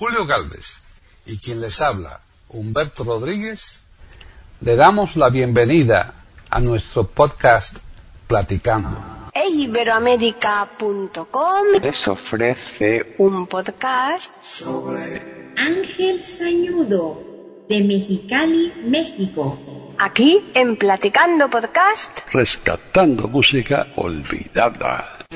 Julio 0.00 0.24
Galvez 0.24 0.82
y 1.26 1.36
quien 1.36 1.60
les 1.60 1.82
habla, 1.82 2.20
Humberto 2.48 3.04
Rodríguez, 3.04 3.84
le 4.62 4.74
damos 4.74 5.16
la 5.16 5.28
bienvenida 5.28 6.14
a 6.48 6.58
nuestro 6.60 7.06
podcast 7.06 7.80
Platicando. 8.26 8.96
Iberoamérica.com 9.34 11.66
les 11.82 12.08
ofrece 12.08 13.14
un 13.18 13.46
podcast 13.46 14.32
sobre 14.58 15.52
Ángel 15.58 16.22
Sañudo 16.22 17.22
de 17.68 17.82
Mexicali, 17.82 18.72
México. 18.82 19.92
Aquí 19.98 20.42
en 20.54 20.76
Platicando 20.76 21.50
Podcast. 21.50 22.20
Rescatando 22.32 23.28
música 23.28 23.86
olvidada. 23.96 25.26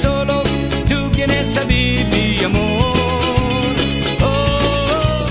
Solo, 0.00 0.42
tú 0.88 1.10
mi 2.10 2.44
amor. 2.44 3.76
Oh, 4.22 5.26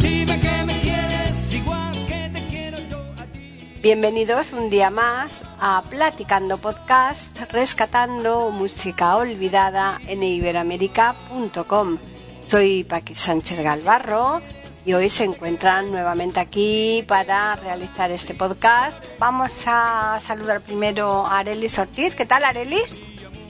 dime 0.00 0.40
que 0.40 0.64
me 0.64 0.80
quieres 0.80 1.52
igual 1.52 2.06
que 2.06 2.30
te 2.32 2.46
quiero 2.46 2.78
yo. 2.90 2.98
Bienvenidos 3.82 4.52
un 4.52 4.70
día 4.70 4.90
más 4.90 5.44
a 5.58 5.82
Platicando 5.88 6.58
Podcast, 6.58 7.36
rescatando 7.50 8.50
música 8.50 9.16
olvidada 9.16 10.00
en 10.06 10.22
iberoamérica.com. 10.22 11.98
Soy 12.46 12.84
Paqui 12.84 13.14
Sánchez 13.14 13.58
Galvarro 13.58 14.40
y 14.84 14.92
hoy 14.94 15.08
se 15.08 15.24
encuentran 15.24 15.90
nuevamente 15.90 16.38
aquí 16.38 17.04
para 17.08 17.56
realizar 17.56 18.10
este 18.12 18.34
podcast. 18.34 19.02
Vamos 19.18 19.64
a 19.66 20.18
saludar 20.20 20.60
primero 20.60 21.26
a 21.26 21.40
Arelis 21.40 21.78
Ortiz. 21.78 22.14
¿Qué 22.14 22.24
tal, 22.24 22.44
Arelis? 22.44 23.02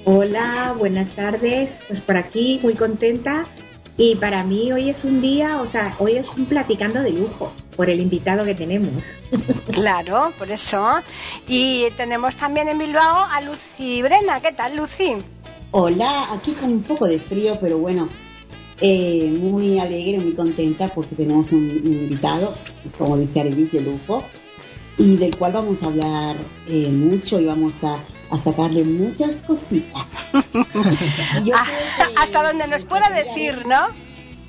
Hola, 0.08 0.72
buenas 0.78 1.08
tardes. 1.16 1.80
Pues 1.88 2.00
por 2.00 2.16
aquí 2.16 2.60
muy 2.62 2.74
contenta. 2.74 3.44
Y 3.96 4.14
para 4.14 4.44
mí 4.44 4.72
hoy 4.72 4.88
es 4.88 5.02
un 5.02 5.20
día, 5.20 5.60
o 5.60 5.66
sea, 5.66 5.96
hoy 5.98 6.12
es 6.12 6.28
un 6.28 6.46
platicando 6.46 7.02
de 7.02 7.10
lujo 7.10 7.52
por 7.74 7.90
el 7.90 8.00
invitado 8.00 8.44
que 8.44 8.54
tenemos. 8.54 9.02
Claro, 9.72 10.32
por 10.38 10.48
eso. 10.52 11.00
Y 11.48 11.86
tenemos 11.96 12.36
también 12.36 12.68
en 12.68 12.78
Bilbao 12.78 13.26
a 13.28 13.40
Lucy 13.40 14.00
Brena. 14.02 14.40
¿Qué 14.40 14.52
tal, 14.52 14.76
Lucy? 14.76 15.16
Hola, 15.72 16.32
aquí 16.32 16.52
con 16.52 16.70
un 16.70 16.82
poco 16.84 17.08
de 17.08 17.18
frío, 17.18 17.58
pero 17.60 17.78
bueno, 17.78 18.08
eh, 18.80 19.34
muy 19.36 19.80
alegre, 19.80 20.22
muy 20.22 20.34
contenta 20.34 20.86
porque 20.86 21.16
tenemos 21.16 21.50
un, 21.50 21.82
un 21.84 21.92
invitado, 21.92 22.54
como 22.96 23.16
dice 23.16 23.40
Arelis, 23.40 23.72
de 23.72 23.80
lujo, 23.80 24.22
y 24.98 25.16
del 25.16 25.36
cual 25.36 25.52
vamos 25.52 25.82
a 25.82 25.86
hablar 25.86 26.36
eh, 26.68 26.92
mucho 26.92 27.40
y 27.40 27.44
vamos 27.44 27.72
a, 27.82 27.98
a 28.30 28.38
sacarle 28.38 28.84
muchas 28.84 29.40
cositas. 29.46 30.02
Yo 31.44 31.54
Ah, 31.56 31.64
que- 31.64 32.20
Hasta 32.22 32.42
donde 32.42 32.66
nos 32.68 32.84
pueda 32.84 33.08
decir, 33.10 33.66
¿no? 33.66 33.88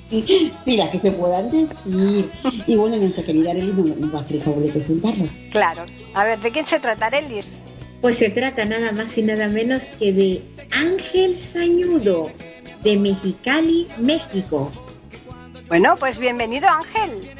Sí, 0.09 0.78
las 0.78 0.89
que 0.89 1.00
se 1.00 1.11
puedan 1.11 1.52
decir. 1.52 2.30
Y 2.66 2.75
bueno, 2.78 2.95
nuestra 2.98 3.23
querida 3.23 3.52
Arelis 3.52 3.73
nos, 3.76 3.98
nos 3.98 4.14
va 4.14 4.20
a 4.20 4.21
hacer 4.21 4.37
el 4.37 4.42
favor 4.43 4.64
de 4.64 4.71
presentarlo. 4.71 5.26
Claro. 5.52 5.86
A 6.14 6.23
ver, 6.23 6.39
¿de 6.39 6.52
quién 6.52 6.66
se 6.66 6.80
trata, 6.80 7.08
Arelis? 7.08 7.54
Pues 8.02 8.17
se 8.17 8.30
trata 8.30 8.64
nada 8.64 8.92
más 8.93 9.17
y 9.17 9.23
nada 9.23 9.48
menos 9.48 9.83
que 9.99 10.14
de 10.14 10.42
Ángel 10.71 11.37
Sañudo 11.37 12.30
de 12.83 12.95
Mexicali, 12.95 13.87
México. 13.98 14.71
Bueno, 15.67 15.98
pues 15.98 16.20
bienvenido, 16.20 16.70
Ángel. 16.70 17.32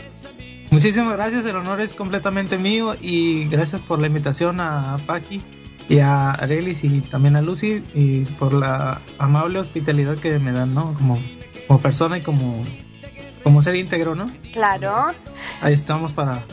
Muchísimas 0.72 1.14
gracias, 1.16 1.46
el 1.46 1.56
honor 1.56 1.80
es 1.80 1.96
completamente 1.96 2.58
mío 2.58 2.96
y 3.00 3.46
gracias 3.48 3.80
por 3.82 4.02
la 4.02 4.08
invitación 4.08 4.60
a 4.60 4.98
Paqui 5.06 5.42
y 5.90 6.00
a 6.00 6.32
Arelis 6.32 6.84
y 6.84 7.02
también 7.02 7.36
a 7.36 7.42
Lucy 7.42 7.84
y 7.94 8.22
por 8.22 8.54
la 8.54 9.00
amable 9.18 9.60
hospitalidad 9.60 10.18
que 10.18 10.38
me 10.40 10.52
dan, 10.52 10.74
¿no? 10.74 10.94
Como, 10.94 11.20
como 11.68 11.80
persona 11.80 12.18
y 12.18 12.22
como, 12.22 12.64
como 13.44 13.62
ser 13.62 13.76
íntegro, 13.76 14.16
¿no? 14.16 14.30
Claro. 14.54 15.06
Ahí 15.62 15.74
estamos 15.74 16.14
para, 16.14 16.44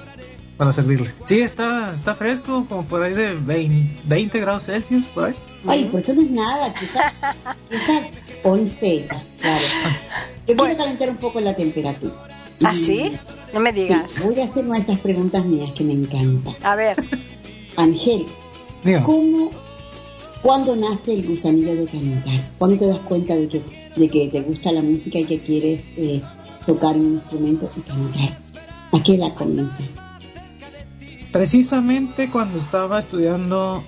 para 0.57 0.73
servirle. 0.73 1.11
Sí, 1.25 1.41
está, 1.41 1.93
está 1.95 2.15
fresco, 2.15 2.67
como 2.69 2.85
por 2.85 3.03
ahí 3.03 3.15
de 3.15 3.35
20, 3.35 4.03
20 4.05 4.41
grados 4.41 4.65
Celsius, 4.67 5.07
por 5.07 5.25
ahí. 5.25 5.35
Ay, 5.67 5.85
por 5.87 6.01
eso 6.01 6.15
no 6.15 6.23
es 6.23 6.31
nada, 6.31 6.73
quizás 6.75 7.13
quizás 7.71 8.03
11, 8.45 9.07
claro. 9.41 9.65
Yo 10.47 10.57
quiero 10.57 10.77
calentar 10.77 11.09
un 11.09 11.17
poco 11.17 11.41
la 11.41 11.55
temperatura. 11.57 12.13
¿Ah, 12.63 12.73
Y- 12.73 12.77
sí? 12.77 13.13
No 13.53 13.61
me 13.61 13.73
digas. 13.73 14.13
Sí, 14.13 14.21
voy 14.25 14.39
a 14.41 14.45
hacer 14.45 14.65
una 14.65 14.75
de 14.77 14.83
esas 14.83 14.99
preguntas 14.99 15.45
mías 15.45 15.73
que 15.73 15.85
me 15.85 15.93
encantan. 15.93 16.55
A 16.63 16.75
ver, 16.75 16.97
Ángel, 17.77 18.27
Dígame. 18.85 19.05
¿cómo, 19.05 19.51
cuándo 20.43 20.77
nace 20.77 21.15
el 21.15 21.27
gusanillo 21.27 21.75
de 21.75 21.87
cantar? 21.87 22.51
¿Cuándo 22.59 22.79
te 22.79 22.87
das 22.87 23.01
cuenta 23.01 23.35
de 23.35 23.49
que, 23.49 23.63
de 23.97 24.09
que 24.09 24.29
te 24.29 24.43
gusta 24.43 24.73
la 24.73 24.83
música 24.83 25.19
y 25.19 25.25
que 25.25 25.41
quieres 25.41 25.83
eh, 25.97 26.21
tocar 26.67 26.97
un 26.97 27.15
instrumento 27.15 27.71
y 27.77 27.81
cantar? 27.81 28.39
¿A 28.93 29.03
qué 29.03 29.15
edad 29.15 29.35
comienza? 29.35 29.83
Precisamente 31.33 32.31
cuando 32.31 32.59
estaba 32.59 32.99
estudiando, 32.99 33.83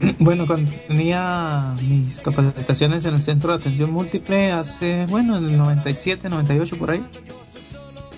bueno, 0.20 0.46
cuando 0.46 0.70
tenía 0.86 1.74
mis 1.82 2.20
capacitaciones 2.20 3.04
en 3.06 3.14
el 3.14 3.22
Centro 3.22 3.50
de 3.50 3.58
Atención 3.58 3.90
Múltiple 3.90 4.52
hace, 4.52 5.06
bueno, 5.06 5.36
en 5.36 5.46
el 5.46 5.56
97, 5.56 6.28
98 6.28 6.76
por 6.76 6.90
ahí, 6.92 7.04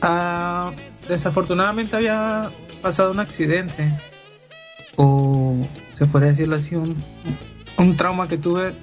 ah, 0.02 0.72
desafortunadamente 1.08 1.96
había 1.96 2.50
pasado 2.82 3.12
un 3.12 3.20
accidente, 3.20 3.90
o 4.96 5.66
se 5.94 6.06
podría 6.06 6.30
decirlo 6.30 6.56
así, 6.56 6.74
un, 6.76 6.96
un 7.78 7.96
trauma 7.96 8.28
que 8.28 8.38
tuve 8.38 8.74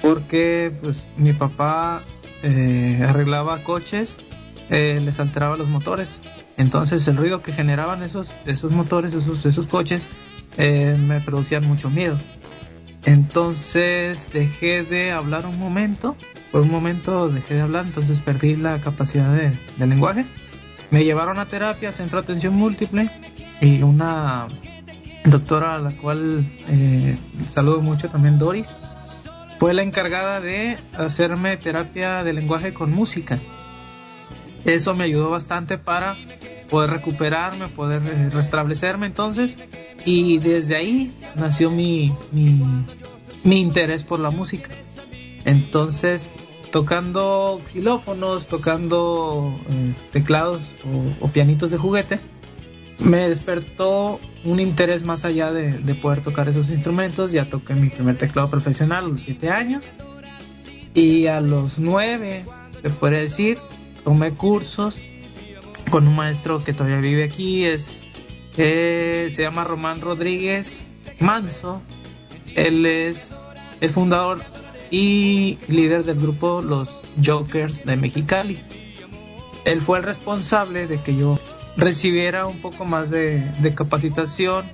porque 0.00 0.72
pues 0.80 1.08
mi 1.16 1.32
papá 1.32 2.02
eh, 2.42 3.04
arreglaba 3.06 3.62
coches, 3.62 4.18
eh, 4.70 5.00
les 5.02 5.20
alteraba 5.20 5.56
los 5.56 5.68
motores. 5.68 6.20
Entonces 6.56 7.06
el 7.08 7.16
ruido 7.16 7.42
que 7.42 7.52
generaban 7.52 8.02
esos, 8.02 8.34
esos 8.46 8.70
motores, 8.72 9.14
esos, 9.14 9.44
esos 9.46 9.66
coches, 9.66 10.06
eh, 10.56 10.96
me 10.98 11.20
producían 11.20 11.66
mucho 11.66 11.90
miedo. 11.90 12.18
Entonces 13.04 14.30
dejé 14.32 14.82
de 14.82 15.10
hablar 15.10 15.46
un 15.46 15.58
momento, 15.58 16.16
por 16.52 16.60
un 16.60 16.70
momento 16.70 17.30
dejé 17.30 17.54
de 17.54 17.62
hablar, 17.62 17.86
entonces 17.86 18.20
perdí 18.20 18.56
la 18.56 18.78
capacidad 18.80 19.32
de, 19.34 19.58
de 19.76 19.86
lenguaje. 19.86 20.26
Me 20.90 21.04
llevaron 21.04 21.38
a 21.38 21.46
terapia, 21.46 21.92
centro 21.92 22.20
de 22.20 22.24
atención 22.24 22.54
múltiple, 22.54 23.10
y 23.60 23.82
una 23.82 24.48
doctora 25.24 25.74
a 25.74 25.78
la 25.78 25.92
cual 25.92 26.46
eh, 26.68 27.16
saludo 27.48 27.80
mucho 27.80 28.08
también, 28.08 28.38
Doris, 28.38 28.76
fue 29.58 29.74
la 29.74 29.82
encargada 29.82 30.40
de 30.40 30.78
hacerme 30.96 31.56
terapia 31.56 32.24
de 32.24 32.32
lenguaje 32.32 32.72
con 32.72 32.92
música. 32.92 33.38
Eso 34.64 34.94
me 34.94 35.04
ayudó 35.04 35.30
bastante 35.30 35.78
para 35.78 36.16
poder 36.70 36.90
recuperarme, 36.90 37.68
poder 37.68 38.02
eh, 38.04 38.30
restablecerme 38.30 39.06
entonces. 39.06 39.58
Y 40.04 40.38
desde 40.38 40.76
ahí 40.76 41.14
nació 41.34 41.70
mi, 41.70 42.14
mi, 42.32 43.60
interés 43.60 44.04
por 44.04 44.20
la 44.20 44.30
música. 44.30 44.70
Entonces, 45.44 46.30
tocando 46.70 47.60
xilófonos, 47.66 48.46
tocando 48.46 49.58
eh, 49.70 49.94
teclados 50.10 50.72
o 51.20 51.28
pianitos 51.28 51.70
de 51.70 51.76
juguete, 51.76 52.18
me 53.00 53.28
despertó 53.28 54.20
un 54.44 54.60
interés 54.60 55.04
más 55.04 55.24
allá 55.24 55.52
de, 55.52 55.72
de 55.72 55.94
poder 55.94 56.22
tocar 56.22 56.48
esos 56.48 56.70
instrumentos. 56.70 57.32
Ya 57.32 57.48
toqué 57.48 57.74
mi 57.74 57.88
primer 57.88 58.16
teclado 58.16 58.48
profesional 58.48 59.04
a 59.04 59.08
los 59.08 59.22
7 59.22 59.50
años. 59.50 59.84
Y 60.94 61.26
a 61.26 61.40
los 61.40 61.78
9, 61.78 62.44
se 62.82 62.90
puede 62.90 63.22
decir, 63.22 63.58
tomé 64.04 64.32
cursos 64.32 65.02
con 65.90 66.08
un 66.08 66.16
maestro 66.16 66.64
que 66.64 66.72
todavía 66.72 67.00
vive 67.00 67.24
aquí. 67.24 67.64
Es, 67.64 68.00
eh, 68.56 69.28
se 69.30 69.42
llama 69.42 69.64
Román 69.64 70.00
Rodríguez 70.00 70.84
Manso. 71.20 71.80
Él 72.54 72.84
es 72.86 73.34
el 73.80 73.90
fundador 73.90 74.42
y 74.90 75.58
líder 75.68 76.04
del 76.04 76.18
grupo 76.18 76.62
Los 76.62 77.00
Jokers 77.24 77.84
de 77.84 77.96
Mexicali. 77.96 78.60
Él 79.64 79.80
fue 79.80 79.98
el 79.98 80.04
responsable 80.04 80.86
de 80.86 81.00
que 81.02 81.16
yo 81.16 81.38
recibiera 81.76 82.46
un 82.46 82.58
poco 82.58 82.84
más 82.84 83.10
de, 83.10 83.40
de 83.60 83.74
capacitación. 83.74 84.66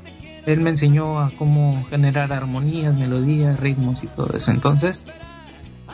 Él 0.46 0.60
me 0.60 0.70
enseñó 0.70 1.18
a 1.20 1.30
cómo 1.32 1.84
generar 1.90 2.32
armonías, 2.32 2.94
melodías, 2.94 3.58
ritmos 3.58 4.04
y 4.04 4.06
todo 4.06 4.36
eso. 4.36 4.50
Entonces, 4.52 5.04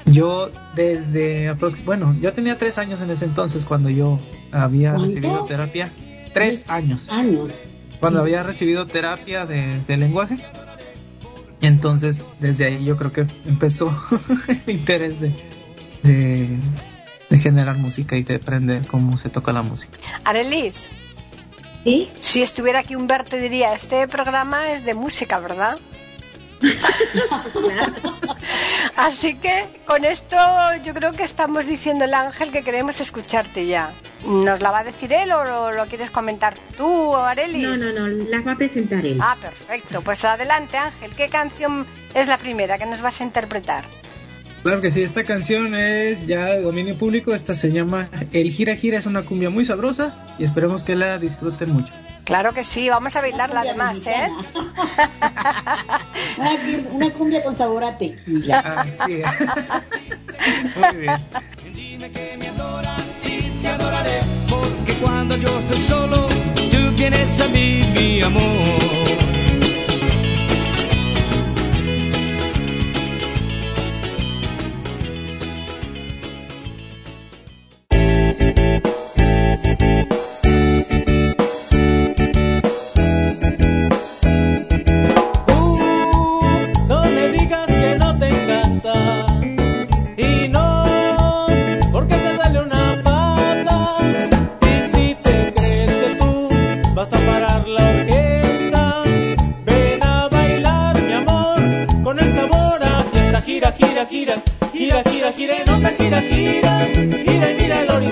Yo 0.05 0.51
desde 0.75 1.53
bueno, 1.85 2.15
yo 2.21 2.33
tenía 2.33 2.59
tres 2.59 2.77
años 2.79 3.01
en 3.03 3.11
ese 3.11 3.25
entonces 3.25 3.65
cuando 3.65 3.89
yo 3.89 4.19
había 4.51 4.91
¿Cuánto? 4.91 5.07
recibido 5.09 5.45
terapia. 5.47 5.91
Tres 6.35 6.69
años. 6.69 7.09
Años. 7.11 7.53
Cuando 8.01 8.21
había 8.21 8.43
recibido 8.43 8.87
terapia 8.87 9.47
de, 9.47 9.81
de 9.87 9.97
lenguaje. 9.97 10.39
Entonces 11.61 12.25
desde 12.41 12.65
ahí 12.67 12.85
yo 12.85 12.97
creo 12.97 13.13
que 13.13 13.27
empezó 13.47 13.97
el 14.67 14.75
interés 14.75 15.21
de 15.21 15.33
generar 17.43 17.77
música 17.77 18.17
y 18.17 18.23
de 18.23 18.37
aprender 18.37 18.87
cómo 18.87 19.19
se 19.19 19.29
toca 19.29 19.53
la 19.53 19.63
música. 19.63 19.99
Arelis, 20.25 20.89
¿Sí? 21.85 22.11
si 22.21 22.43
estuviera 22.43 22.81
aquí 22.81 22.95
Humberto 22.95 23.37
diría, 23.37 23.75
este 23.75 24.07
programa 24.09 24.73
es 24.73 24.85
de 24.85 24.95
música, 24.95 25.39
¿verdad? 25.39 25.79
Así 28.97 29.35
que 29.35 29.67
con 29.87 30.05
esto 30.05 30.37
yo 30.85 30.95
creo 30.95 31.13
que 31.13 31.25
estamos 31.25 31.67
diciendo 31.67 32.05
el 32.05 32.15
ángel 32.15 32.53
que 32.53 32.63
queremos 32.63 33.01
escucharte 33.01 33.67
ya. 33.67 33.93
¿Nos 34.25 34.63
la 34.63 34.71
va 34.71 34.81
a 34.81 34.85
decir 34.85 35.13
él 35.13 35.33
o 35.33 35.45
lo, 35.45 35.73
lo 35.73 35.87
quieres 35.87 36.11
comentar 36.11 36.55
tú, 36.77 37.17
Arelis? 37.17 37.81
No, 37.81 37.93
no, 37.93 38.07
no, 38.07 38.25
las 38.29 38.47
va 38.47 38.53
a 38.53 38.57
presentar 38.57 39.05
él. 39.05 39.19
Ah, 39.21 39.37
perfecto. 39.41 40.03
Pues 40.03 40.25
adelante, 40.25 40.77
Ángel. 40.77 41.15
¿Qué 41.17 41.29
canción 41.29 41.87
es 42.15 42.29
la 42.29 42.39
primera 42.39 42.79
que 42.79 42.87
nos 42.87 43.03
vas 43.03 43.21
a 43.21 43.25
interpretar? 43.25 43.83
Claro 44.63 44.81
que 44.81 44.91
sí, 44.93 45.03
esta 45.03 45.25
canción 45.25 45.75
es 45.75 46.27
ya 46.27 46.45
de 46.47 46.63
dominio 46.63 46.97
público, 46.97 47.35
esta 47.35 47.55
se 47.55 47.73
llama 47.73 48.09
El 48.33 48.49
Gira 48.51 48.77
Gira, 48.77 48.97
es 48.99 49.07
una 49.07 49.23
cumbia 49.23 49.51
muy 49.51 49.65
sabrosa 49.65 50.17
y 50.39 50.45
esperemos 50.45 50.85
que 50.85 50.95
la 50.95 51.19
disfruten 51.19 51.73
mucho. 51.73 51.93
Claro 52.25 52.53
que 52.55 52.63
sí, 52.63 52.89
vamos 52.89 53.17
a 53.17 53.21
bailarla 53.21 53.61
además, 53.63 54.07
¿eh? 54.07 54.29
una, 56.39 56.51
cumbia- 56.53 56.89
una 56.93 57.11
cumbia 57.11 57.43
con 57.43 57.57
sabor 57.57 57.83
a 57.83 57.99
tequila. 57.99 58.63
Ah, 58.65 58.85
sí. 58.93 59.23
Muy 60.79 61.01
bien. 61.01 61.17
Dime 61.75 62.13
que 62.13 62.37
me 62.39 62.49
adoras 62.49 63.03
y 63.25 63.51
te 63.61 63.67
adoraré, 63.69 64.21
porque 64.49 64.93
cuando 65.01 65.37
yo 65.37 65.59
estoy 65.59 65.83
solo, 65.89 66.29
tú 66.71 66.93
vienes 66.97 67.41
a 67.41 67.49
mí, 67.49 67.83
mi 67.97 68.23
amor. 68.23 69.22
Gira 103.53 104.05
gira 104.05 104.05
gira 104.05 104.37
gira 104.73 105.03
gira 105.03 105.33
gira 105.33 105.65
no 105.67 105.79
te 105.79 105.91
gira 105.99 106.21
gira. 106.21 106.89
Gira 107.25 107.51
y 107.51 107.55
mira 107.55 107.81
el 107.83 107.91
horizonte. 107.91 108.12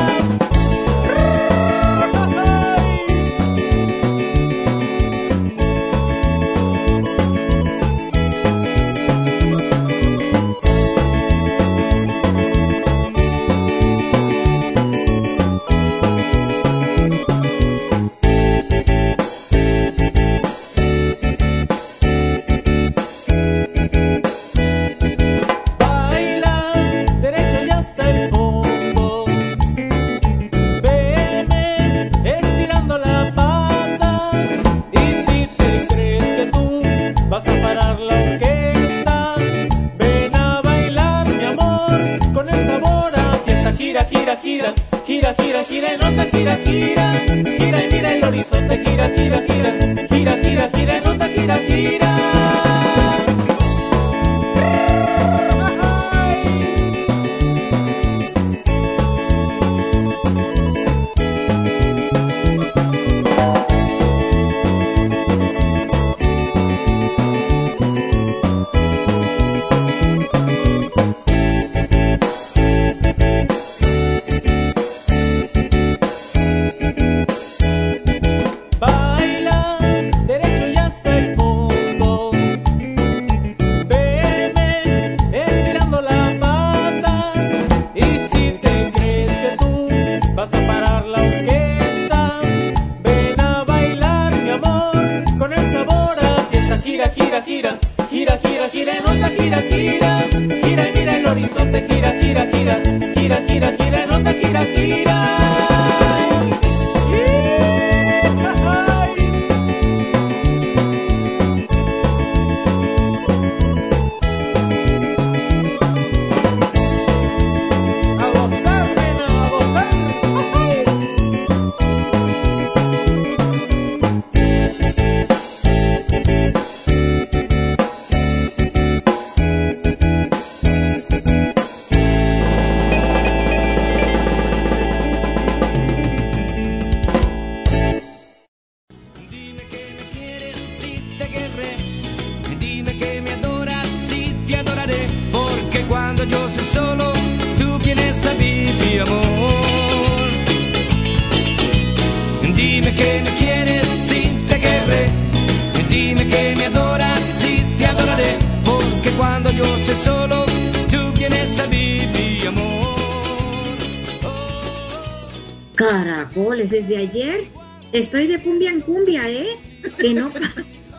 estoy 167.94 168.28
de 168.28 168.42
cumbia 168.42 168.72
en 168.72 168.82
cumbia, 168.82 169.30
¿eh? 169.30 169.58
Que 169.98 170.14
no, 170.14 170.32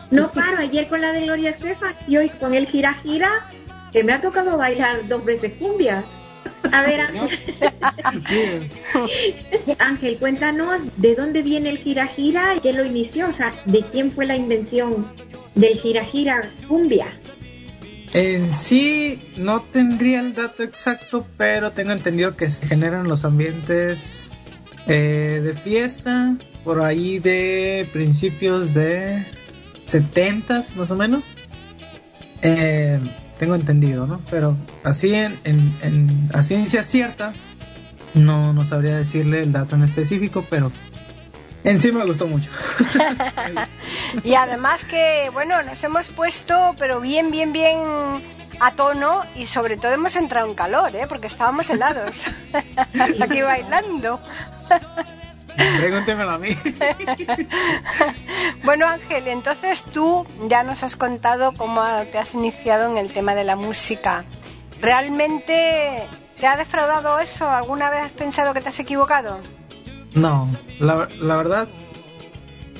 no 0.09 0.31
paro. 0.31 0.57
Ayer 0.59 0.87
con 0.87 1.01
la 1.01 1.13
de 1.13 1.21
Gloria 1.21 1.51
Estefan 1.51 1.95
y 2.07 2.17
hoy 2.17 2.29
con 2.29 2.53
el 2.53 2.67
gira 2.67 2.93
gira, 2.93 3.49
que 3.91 4.03
me 4.03 4.13
ha 4.13 4.21
tocado 4.21 4.57
bailar 4.57 5.07
dos 5.07 5.23
veces 5.23 5.53
cumbia. 5.57 6.03
A 6.71 6.83
ver, 6.83 7.01
Ángel, 8.03 8.69
Ángel, 9.79 10.17
cuéntanos 10.17 10.87
de 10.97 11.15
dónde 11.15 11.41
viene 11.41 11.69
el 11.69 11.79
gira 11.79 12.07
gira 12.07 12.55
y 12.55 12.59
quién 12.59 12.77
lo 12.77 12.85
inició, 12.85 13.29
o 13.29 13.33
sea, 13.33 13.53
de 13.65 13.81
quién 13.83 14.11
fue 14.11 14.25
la 14.25 14.35
invención 14.35 15.07
del 15.55 15.77
gira 15.79 16.05
gira 16.05 16.49
cumbia. 16.67 17.07
En 18.13 18.53
sí 18.53 19.21
no 19.37 19.61
tendría 19.61 20.19
el 20.19 20.33
dato 20.33 20.63
exacto, 20.63 21.25
pero 21.37 21.71
tengo 21.71 21.93
entendido 21.93 22.35
que 22.35 22.49
se 22.49 22.65
generan 22.65 23.07
los 23.07 23.23
ambientes 23.23 24.37
eh, 24.87 25.41
de 25.41 25.53
fiesta 25.53 26.35
por 26.63 26.81
ahí 26.81 27.19
de 27.19 27.87
principios 27.91 28.73
de 28.73 29.25
70 29.83 30.63
más 30.75 30.91
o 30.91 30.95
menos. 30.95 31.23
Eh, 32.41 32.99
tengo 33.37 33.55
entendido, 33.55 34.07
¿no? 34.07 34.21
Pero 34.29 34.55
así 34.83 35.13
en, 35.13 35.39
en, 35.43 35.77
en 35.81 36.29
a 36.33 36.43
ciencia 36.43 36.83
cierta 36.83 37.33
no, 38.13 38.53
no 38.53 38.65
sabría 38.65 38.97
decirle 38.97 39.41
el 39.41 39.51
dato 39.51 39.75
en 39.75 39.83
específico, 39.83 40.45
pero 40.49 40.71
en 41.63 41.79
sí 41.79 41.91
me 41.91 42.05
gustó 42.05 42.27
mucho. 42.27 42.49
y 44.23 44.33
además 44.33 44.83
que, 44.83 45.29
bueno, 45.33 45.61
nos 45.63 45.83
hemos 45.83 46.07
puesto, 46.09 46.75
pero 46.77 46.99
bien, 46.99 47.31
bien, 47.31 47.53
bien 47.53 47.77
a 48.59 48.75
tono 48.75 49.23
y 49.35 49.45
sobre 49.45 49.77
todo 49.77 49.91
hemos 49.91 50.15
entrado 50.15 50.47
en 50.47 50.55
calor, 50.55 50.95
¿eh? 50.95 51.05
Porque 51.07 51.27
estábamos 51.27 51.69
helados 51.69 52.23
aquí 53.21 53.41
bailando. 53.41 54.19
Pregúntemelo 55.79 56.31
a 56.31 56.37
mí. 56.37 56.49
bueno, 58.63 58.87
Ángel, 58.87 59.27
entonces 59.27 59.83
tú 59.83 60.25
ya 60.47 60.63
nos 60.63 60.83
has 60.83 60.95
contado 60.95 61.53
cómo 61.53 61.81
te 62.11 62.17
has 62.17 62.33
iniciado 62.33 62.91
en 62.91 62.97
el 62.97 63.11
tema 63.11 63.35
de 63.35 63.43
la 63.43 63.55
música. 63.55 64.25
¿Realmente 64.81 66.07
te 66.39 66.47
ha 66.47 66.57
defraudado 66.57 67.19
eso? 67.19 67.47
¿Alguna 67.47 67.89
vez 67.89 68.03
has 68.03 68.11
pensado 68.11 68.53
que 68.53 68.61
te 68.61 68.69
has 68.69 68.79
equivocado? 68.79 69.39
No, 70.15 70.49
la, 70.79 71.07
la 71.19 71.35
verdad, 71.35 71.69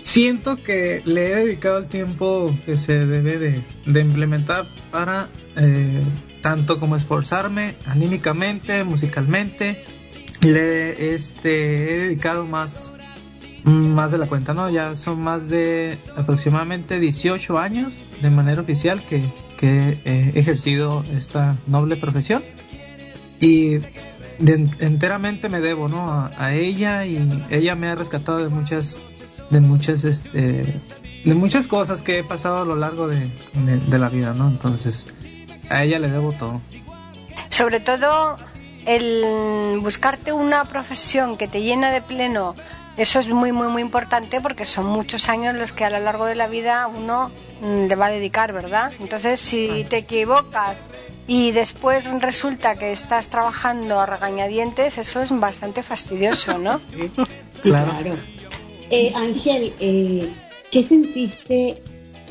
siento 0.04 0.62
que 0.62 1.02
le 1.06 1.32
he 1.32 1.36
dedicado 1.36 1.78
el 1.78 1.88
tiempo 1.88 2.54
que 2.66 2.78
se 2.78 3.06
debe 3.06 3.38
de, 3.38 3.64
de 3.86 4.02
implementar 4.02 4.68
para 4.92 5.30
eh, 5.56 6.02
tanto 6.42 6.80
como 6.80 6.96
esforzarme 6.96 7.76
anímicamente, 7.86 8.84
musicalmente, 8.84 9.84
le 10.42 11.14
este, 11.14 11.94
he 11.94 11.98
dedicado 12.00 12.46
más, 12.46 12.94
más 13.64 14.12
de 14.12 14.18
la 14.18 14.28
cuenta, 14.28 14.54
¿no? 14.54 14.70
Ya 14.70 14.96
son 14.96 15.22
más 15.22 15.50
de 15.50 15.98
aproximadamente 16.16 17.00
18 17.00 17.60
años 17.60 18.04
de 18.22 18.30
manera 18.30 18.62
oficial 18.62 19.06
que, 19.06 19.24
que 19.58 20.00
he 20.04 20.40
ejercido 20.40 21.04
esta 21.16 21.56
noble 21.68 21.96
profesión 21.96 22.44
y 23.40 23.80
enteramente 24.40 25.50
me 25.50 25.62
debo, 25.62 25.88
¿no? 25.88 26.12
A, 26.12 26.32
a, 26.38 26.54
ella 26.54 27.06
y 27.06 27.46
ella 27.52 27.76
me 27.76 27.88
ha 27.88 27.96
rescatado 27.96 28.40
de 28.40 28.50
muchas, 28.50 29.00
de 29.52 29.62
muchas, 29.62 30.04
este, 30.04 30.80
de 31.24 31.34
muchas 31.36 31.68
cosas 31.68 32.02
que 32.02 32.20
he 32.20 32.24
pasado 32.24 32.62
a 32.64 32.66
lo 32.66 32.76
largo 32.76 33.08
de, 33.08 33.32
de, 33.54 33.78
de 33.78 34.00
la 34.00 34.10
vida, 34.10 34.34
¿no? 34.34 34.48
Entonces, 34.48 35.14
a 35.70 35.84
ella 35.84 36.00
le 36.00 36.10
debo 36.10 36.34
todo. 36.34 36.62
Sobre 37.50 37.80
todo 37.80 38.38
el 38.86 39.80
buscarte 39.82 40.34
una 40.34 40.66
profesión 40.66 41.38
que 41.38 41.48
te 41.48 41.62
llena 41.62 41.92
de 41.92 42.02
pleno, 42.02 42.56
eso 42.98 43.20
es 43.20 43.28
muy, 43.30 43.52
muy, 43.52 43.68
muy 43.68 43.82
importante 43.82 44.42
porque 44.42 44.66
son 44.66 44.86
muchos 44.86 45.30
años 45.30 45.56
los 45.56 45.72
que 45.72 45.86
a 45.86 45.90
lo 45.90 46.00
largo 46.00 46.26
de 46.26 46.36
la 46.36 46.48
vida 46.48 46.88
uno 46.88 47.32
le 47.62 47.96
va 47.96 48.08
a 48.08 48.12
dedicar, 48.12 48.54
¿verdad? 48.54 48.92
Entonces, 49.00 49.40
si 49.40 49.86
te 49.90 49.98
equivocas 49.98 50.84
y 51.28 51.52
después 51.52 52.06
resulta 52.20 52.76
que 52.76 52.92
estás 52.92 53.30
trabajando 53.30 54.00
a 54.00 54.06
regañadientes, 54.06 54.98
eso 54.98 55.22
es 55.22 55.40
bastante 55.40 55.84
fastidioso, 55.84 56.58
¿no? 56.58 56.80
Sí, 57.62 57.70
claro. 57.70 57.92
claro. 57.92 58.18
Eh, 58.90 59.14
Ángel, 59.16 59.72
eh, 59.80 60.28
¿qué 60.72 60.82
sentiste 60.82 61.80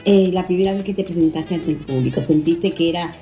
eh, 0.04 0.30
la 0.33 0.45
primera 0.45 0.75
vez 0.75 0.83
que 0.83 0.92
te 0.92 1.04
presentaste 1.04 1.54
ante 1.54 1.71
el 1.71 1.76
público? 1.76 2.21
¿Sentiste 2.21 2.73
que 2.75 2.90
era 2.90 3.14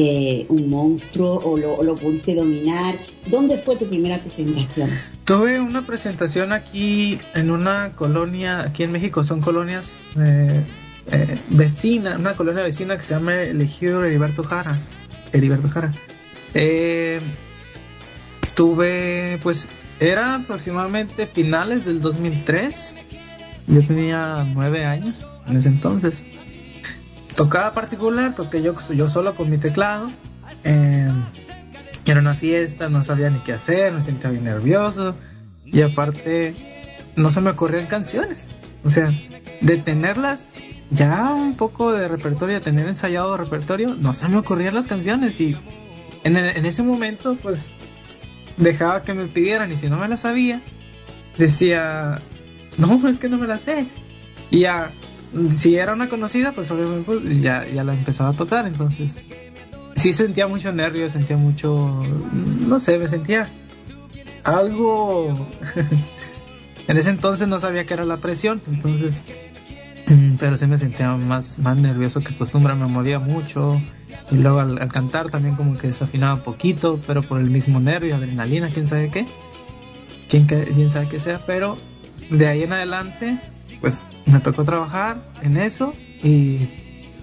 eh, 0.00 0.46
un 0.48 0.70
monstruo 0.70 1.40
o 1.44 1.56
lo, 1.56 1.82
lo, 1.82 1.96
pudiste 1.96 2.36
dominar? 2.36 2.94
¿Dónde 3.26 3.58
fue 3.58 3.74
tu 3.74 3.88
primera 3.88 4.16
presentación? 4.18 4.90
Tuve 5.24 5.60
una 5.60 5.84
presentación 5.84 6.52
aquí 6.52 7.18
en 7.34 7.50
una 7.50 7.96
colonia, 7.96 8.60
aquí 8.60 8.84
en 8.84 8.92
México 8.92 9.24
son 9.24 9.40
colonias 9.40 9.96
eh, 10.16 10.62
eh, 11.10 11.38
vecina, 11.48 12.16
una 12.16 12.36
colonia 12.36 12.62
vecina 12.62 12.96
que 12.96 13.02
se 13.02 13.14
llama 13.14 13.42
Elegido 13.42 14.04
Heriberto 14.04 14.44
Jara. 14.44 14.78
Heriberto 15.32 15.68
Jara. 15.68 15.92
Eh, 16.54 17.20
tuve, 18.54 19.40
pues, 19.42 19.68
era 19.98 20.36
aproximadamente 20.36 21.26
finales 21.26 21.84
del 21.84 22.00
2003. 22.00 23.00
Yo 23.66 23.82
tenía 23.84 24.46
nueve 24.54 24.84
años 24.84 25.26
en 25.48 25.56
ese 25.56 25.70
entonces 25.70 26.24
tocaba 27.38 27.72
particular, 27.72 28.34
toqué 28.34 28.62
yo, 28.62 28.74
yo 28.90 29.08
solo 29.08 29.36
con 29.36 29.48
mi 29.48 29.58
teclado. 29.58 30.10
Eh, 30.64 31.08
era 32.04 32.20
una 32.20 32.34
fiesta, 32.34 32.88
no 32.88 33.04
sabía 33.04 33.30
ni 33.30 33.38
qué 33.38 33.52
hacer, 33.52 33.92
me 33.92 34.02
sentía 34.02 34.28
bien 34.28 34.42
nervioso. 34.42 35.14
Y 35.64 35.82
aparte, 35.82 36.56
no 37.14 37.30
se 37.30 37.40
me 37.40 37.50
ocurrían 37.50 37.86
canciones. 37.86 38.48
O 38.84 38.90
sea, 38.90 39.12
de 39.60 39.76
tenerlas 39.76 40.50
ya 40.90 41.32
un 41.32 41.54
poco 41.54 41.92
de 41.92 42.08
repertorio, 42.08 42.56
de 42.56 42.60
tener 42.60 42.88
ensayado 42.88 43.36
repertorio, 43.36 43.94
no 43.94 44.14
se 44.14 44.28
me 44.28 44.38
ocurrían 44.38 44.74
las 44.74 44.88
canciones. 44.88 45.40
Y 45.40 45.56
en, 46.24 46.36
ese 46.36 46.82
momento, 46.82 47.36
pues, 47.40 47.76
dejaba 48.56 49.02
que 49.02 49.14
me 49.14 49.26
pidieran. 49.26 49.70
Y 49.70 49.76
si 49.76 49.88
no 49.88 49.96
me 49.96 50.08
las 50.08 50.22
sabía, 50.22 50.60
decía, 51.36 52.20
no, 52.78 53.08
es 53.08 53.20
que 53.20 53.28
no 53.28 53.38
me 53.38 53.46
las 53.46 53.60
sé. 53.60 53.86
Y 54.50 54.60
ya 54.60 54.92
si 55.50 55.76
era 55.76 55.92
una 55.92 56.08
conocida, 56.08 56.52
pues 56.52 56.70
obviamente 56.70 57.04
pues, 57.04 57.40
ya, 57.40 57.64
ya 57.64 57.84
la 57.84 57.94
empezaba 57.94 58.30
a 58.30 58.32
tocar, 58.34 58.66
entonces 58.66 59.22
sí 59.94 60.12
sentía 60.12 60.46
mucho 60.46 60.72
nervio, 60.72 61.10
sentía 61.10 61.36
mucho, 61.36 62.02
no 62.66 62.80
sé, 62.80 62.98
me 62.98 63.08
sentía 63.08 63.48
algo... 64.44 65.48
en 66.88 66.96
ese 66.96 67.10
entonces 67.10 67.48
no 67.48 67.58
sabía 67.58 67.84
que 67.84 67.94
era 67.94 68.04
la 68.04 68.16
presión, 68.18 68.62
entonces, 68.66 69.24
pero 70.38 70.56
sí 70.56 70.66
me 70.66 70.78
sentía 70.78 71.14
más, 71.16 71.58
más 71.58 71.76
nervioso 71.76 72.20
que 72.20 72.34
costumbre, 72.34 72.74
me 72.74 72.86
movía 72.86 73.18
mucho 73.18 73.80
y 74.30 74.36
luego 74.36 74.60
al, 74.60 74.88
cantar 74.90 75.30
también 75.30 75.56
como 75.56 75.76
que 75.76 75.88
desafinaba 75.88 76.42
poquito, 76.42 77.00
pero 77.06 77.22
por 77.22 77.40
el 77.40 77.50
mismo 77.50 77.80
nervio, 77.80 78.16
adrenalina, 78.16 78.70
quién 78.70 78.86
sabe 78.86 79.10
qué, 79.10 79.26
quién, 80.28 80.46
quién 80.46 80.90
sabe 80.90 81.08
qué 81.08 81.20
sea, 81.20 81.40
pero 81.44 81.76
de 82.30 82.46
ahí 82.46 82.62
en 82.62 82.72
adelante 82.72 83.38
pues 83.80 84.06
me 84.26 84.40
tocó 84.40 84.64
trabajar 84.64 85.22
en 85.42 85.56
eso 85.56 85.94
y 86.22 86.68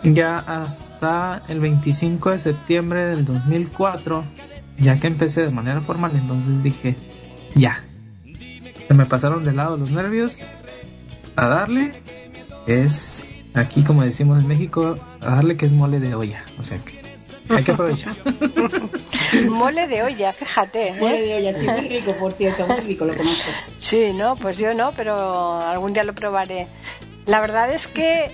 ya 0.04 0.40
hasta 0.40 1.42
el 1.50 1.60
25 1.60 2.32
de 2.32 2.40
septiembre 2.40 3.06
del 3.06 3.26
2004, 3.26 4.24
ya 4.78 5.00
que 5.00 5.08
empecé 5.08 5.46
de 5.46 5.52
manera 5.52 5.82
formal, 5.82 6.12
entonces 6.16 6.62
dije, 6.64 6.96
ya, 7.56 7.84
se 8.88 8.94
me 8.94 9.06
pasaron 9.06 9.44
de 9.44 9.54
lado 9.54 9.78
los 9.78 9.92
nervios, 9.92 10.42
a 11.36 11.48
darle, 11.48 11.94
es 12.68 13.26
aquí 13.54 13.84
como 13.84 14.04
decimos 14.04 14.40
en 14.40 14.48
México, 14.48 14.98
a 15.22 15.36
darle 15.36 15.58
que 15.58 15.66
es 15.66 15.74
mole 15.74 16.00
de 16.00 16.16
olla, 16.16 16.44
o 16.60 16.64
sea 16.64 16.78
que 16.80 17.05
hay 17.50 17.64
que 17.64 17.72
aprovechar. 17.72 18.16
Mole 19.50 19.88
de 19.88 20.04
olla, 20.04 20.34
fíjate. 20.34 20.90
¿eh? 20.90 20.96
Mole 21.00 21.22
de 21.22 21.36
olla, 21.36 21.60
sí, 21.60 21.68
muy 21.68 21.88
rico, 21.88 22.14
por 22.14 22.34
cierto, 22.34 22.68
muy 22.68 22.80
rico, 22.82 23.06
lo 23.06 23.16
conozco. 23.16 23.52
Sí, 23.80 24.12
no, 24.14 24.36
pues 24.36 24.58
yo 24.58 24.74
no, 24.74 24.92
pero 24.94 25.60
algún 25.60 25.94
día 25.94 26.04
lo 26.04 26.14
probaré. 26.14 26.68
La 27.26 27.42
verdad 27.42 27.72
es 27.72 27.88
que 27.88 28.32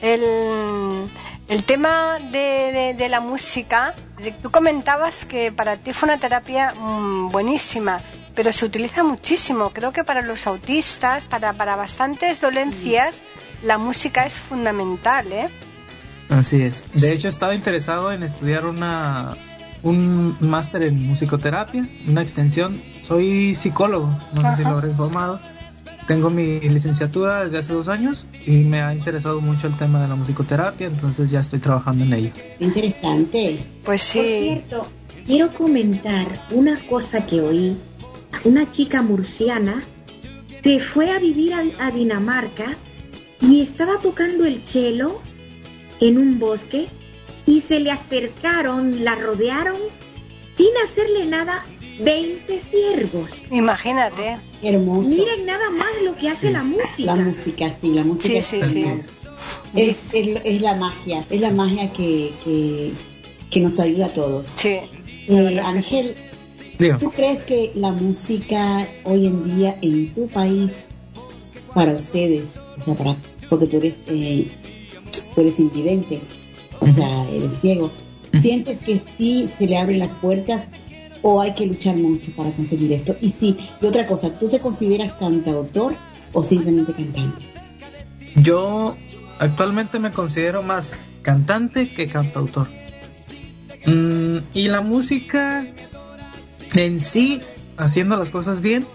el, 0.00 1.10
el 1.48 1.64
tema 1.64 2.18
de, 2.30 2.38
de, 2.72 2.94
de, 2.94 3.08
la 3.08 3.20
música, 3.20 3.94
tú 4.42 4.50
comentabas 4.50 5.24
que 5.24 5.50
para 5.50 5.76
ti 5.76 5.92
fue 5.92 6.08
una 6.08 6.20
terapia 6.20 6.74
mmm, 6.74 7.30
buenísima, 7.30 8.00
pero 8.34 8.52
se 8.52 8.64
utiliza 8.64 9.02
muchísimo. 9.02 9.70
Creo 9.70 9.92
que 9.92 10.04
para 10.04 10.22
los 10.22 10.46
autistas, 10.46 11.24
para, 11.24 11.52
para 11.54 11.74
bastantes 11.74 12.40
dolencias, 12.40 13.24
la 13.62 13.78
música 13.78 14.24
es 14.24 14.38
fundamental, 14.38 15.32
¿eh? 15.32 15.50
Así 16.28 16.62
es. 16.62 16.84
De 16.94 17.12
hecho, 17.12 17.28
estaba 17.28 17.54
interesado 17.54 18.12
en 18.12 18.22
estudiar 18.22 18.66
una 18.66 19.36
un 19.82 20.36
máster 20.40 20.82
en 20.82 21.06
musicoterapia, 21.06 21.86
una 22.06 22.22
extensión. 22.22 22.82
Soy 23.02 23.54
psicólogo, 23.54 24.08
no 24.34 24.40
Ajá. 24.40 24.56
sé 24.56 24.62
si 24.62 24.68
lo 24.68 24.74
habré 24.74 24.90
informado. 24.90 25.40
Tengo 26.06 26.30
mi 26.30 26.58
licenciatura 26.60 27.44
desde 27.44 27.58
hace 27.58 27.72
dos 27.74 27.88
años 27.88 28.26
y 28.46 28.58
me 28.58 28.80
ha 28.80 28.94
interesado 28.94 29.40
mucho 29.42 29.66
el 29.66 29.76
tema 29.76 30.00
de 30.00 30.08
la 30.08 30.14
musicoterapia, 30.14 30.86
entonces 30.86 31.30
ya 31.30 31.40
estoy 31.40 31.58
trabajando 31.58 32.04
en 32.04 32.12
ello. 32.14 32.30
Interesante. 32.60 33.58
Pues 33.84 34.02
sí. 34.02 34.18
Por 34.18 34.26
cierto, 34.26 34.88
quiero 35.26 35.52
comentar 35.52 36.26
una 36.50 36.78
cosa 36.88 37.26
que 37.26 37.40
oí. 37.42 37.76
Una 38.44 38.70
chica 38.70 39.02
murciana 39.02 39.82
se 40.62 40.80
fue 40.80 41.10
a 41.10 41.18
vivir 41.18 41.52
a, 41.54 41.62
a 41.78 41.90
Dinamarca 41.90 42.74
y 43.40 43.60
estaba 43.60 43.98
tocando 43.98 44.46
el 44.46 44.62
cello 44.66 45.20
en 46.00 46.18
un 46.18 46.38
bosque 46.38 46.86
y 47.46 47.60
se 47.60 47.80
le 47.80 47.90
acercaron, 47.90 49.04
la 49.04 49.14
rodearon 49.14 49.76
sin 50.56 50.68
hacerle 50.84 51.26
nada 51.26 51.64
20 52.00 52.60
ciervos. 52.70 53.30
Imagínate. 53.50 54.38
Hermoso. 54.62 55.10
Miren 55.10 55.46
nada 55.46 55.70
más 55.70 55.88
lo 56.04 56.14
que 56.16 56.28
hace 56.28 56.48
Sí. 56.48 56.52
la 56.52 56.62
música. 56.62 57.16
La 57.16 57.22
música, 57.22 57.74
sí, 57.80 57.92
la 57.92 58.04
música. 58.04 58.42
Sí, 58.42 58.56
es 58.60 58.66
sí. 58.68 58.84
Es, 59.74 59.96
es, 60.12 60.40
es 60.44 60.60
la 60.60 60.74
magia, 60.76 61.24
es 61.30 61.40
la 61.40 61.50
magia 61.52 61.92
que, 61.92 62.32
que, 62.44 62.92
que 63.50 63.60
nos 63.60 63.78
ayuda 63.78 64.06
a 64.06 64.08
todos. 64.12 64.48
Sí. 64.56 64.78
Eh, 65.28 65.60
Ángel, 65.64 66.16
¿tú 66.98 67.10
crees 67.12 67.44
que 67.44 67.70
la 67.74 67.92
música 67.92 68.86
hoy 69.04 69.26
en 69.26 69.56
día 69.56 69.76
en 69.80 70.12
tu 70.12 70.26
país, 70.28 70.72
para 71.74 71.92
ustedes, 71.92 72.44
o 72.78 72.84
sea, 72.84 72.94
para, 72.94 73.16
porque 73.48 73.66
tú 73.66 73.76
eres, 73.76 73.94
eh, 74.08 74.50
tú 75.34 75.40
eres 75.40 75.58
invidente, 75.58 76.20
o 76.80 76.86
sea, 76.86 77.28
eres 77.30 77.60
ciego, 77.60 77.90
¿sientes 78.40 78.80
que 78.80 79.00
sí 79.16 79.48
se 79.48 79.66
le 79.66 79.78
abren 79.78 79.98
las 79.98 80.14
puertas 80.16 80.70
o 81.22 81.40
hay 81.40 81.54
que 81.54 81.66
luchar 81.66 81.96
mucho 81.96 82.30
para 82.36 82.52
conseguir 82.52 82.92
esto? 82.92 83.16
Y 83.20 83.30
sí, 83.30 83.56
y 83.80 83.86
otra 83.86 84.06
cosa, 84.06 84.38
¿tú 84.38 84.48
te 84.48 84.60
consideras 84.60 85.12
cantautor 85.14 85.96
o 86.32 86.42
simplemente 86.42 86.92
cantante? 86.92 87.58
yo 88.42 88.96
actualmente 89.38 89.98
me 89.98 90.12
considero 90.12 90.62
más 90.62 90.94
cantante 91.22 91.88
que 91.90 92.08
cantautor. 92.08 92.68
Mm, 93.86 94.38
y 94.54 94.68
la 94.68 94.80
música 94.80 95.66
en 96.74 97.00
sí, 97.00 97.40
haciendo 97.76 98.16
las 98.16 98.30
cosas 98.30 98.60
bien, 98.60 98.86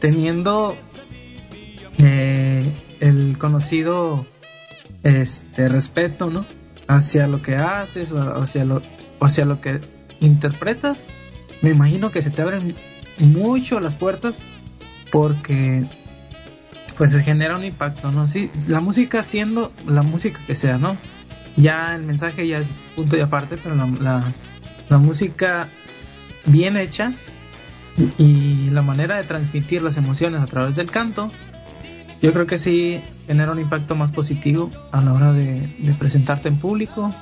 teniendo 0.00 0.76
eh, 1.98 2.64
el 3.00 3.36
conocido 3.38 4.26
este 5.02 5.68
respeto, 5.68 6.30
¿no? 6.30 6.44
Hacia 6.86 7.26
lo 7.26 7.42
que 7.42 7.56
haces, 7.56 8.12
o 8.12 8.42
hacia 8.42 8.64
lo, 8.64 8.82
hacia 9.20 9.44
lo 9.44 9.60
que 9.60 9.80
interpretas, 10.20 11.06
me 11.62 11.70
imagino 11.70 12.10
que 12.10 12.22
se 12.22 12.30
te 12.30 12.42
abren 12.42 12.74
mucho 13.18 13.80
las 13.80 13.94
puertas 13.94 14.40
porque 15.10 15.84
pues 16.96 17.12
se 17.12 17.22
genera 17.22 17.56
un 17.56 17.64
impacto, 17.64 18.10
¿no? 18.12 18.26
Sí, 18.26 18.50
la 18.68 18.80
música 18.80 19.22
siendo 19.22 19.72
la 19.86 20.02
música 20.02 20.40
que 20.46 20.54
sea, 20.54 20.78
¿no? 20.78 20.98
Ya 21.56 21.94
el 21.94 22.02
mensaje 22.02 22.46
ya 22.46 22.58
es 22.58 22.68
punto 22.94 23.16
y 23.16 23.20
aparte, 23.20 23.56
pero 23.56 23.74
la, 23.74 23.86
la, 24.00 24.32
la 24.88 24.98
música 24.98 25.68
bien 26.46 26.76
hecha 26.76 27.12
y 28.18 28.70
la 28.70 28.82
manera 28.82 29.16
de 29.16 29.24
transmitir 29.24 29.82
las 29.82 29.96
emociones 29.96 30.40
a 30.40 30.46
través 30.46 30.76
del 30.76 30.90
canto, 30.90 31.30
yo 32.22 32.32
creo 32.32 32.46
que 32.46 32.58
sí 32.58 33.02
genera 33.26 33.52
un 33.52 33.58
impacto 33.58 33.96
más 33.96 34.12
positivo 34.12 34.70
a 34.92 35.00
la 35.00 35.12
hora 35.12 35.32
de, 35.32 35.94
presentarte 35.98 36.48
en 36.48 36.58
público. 36.58 37.14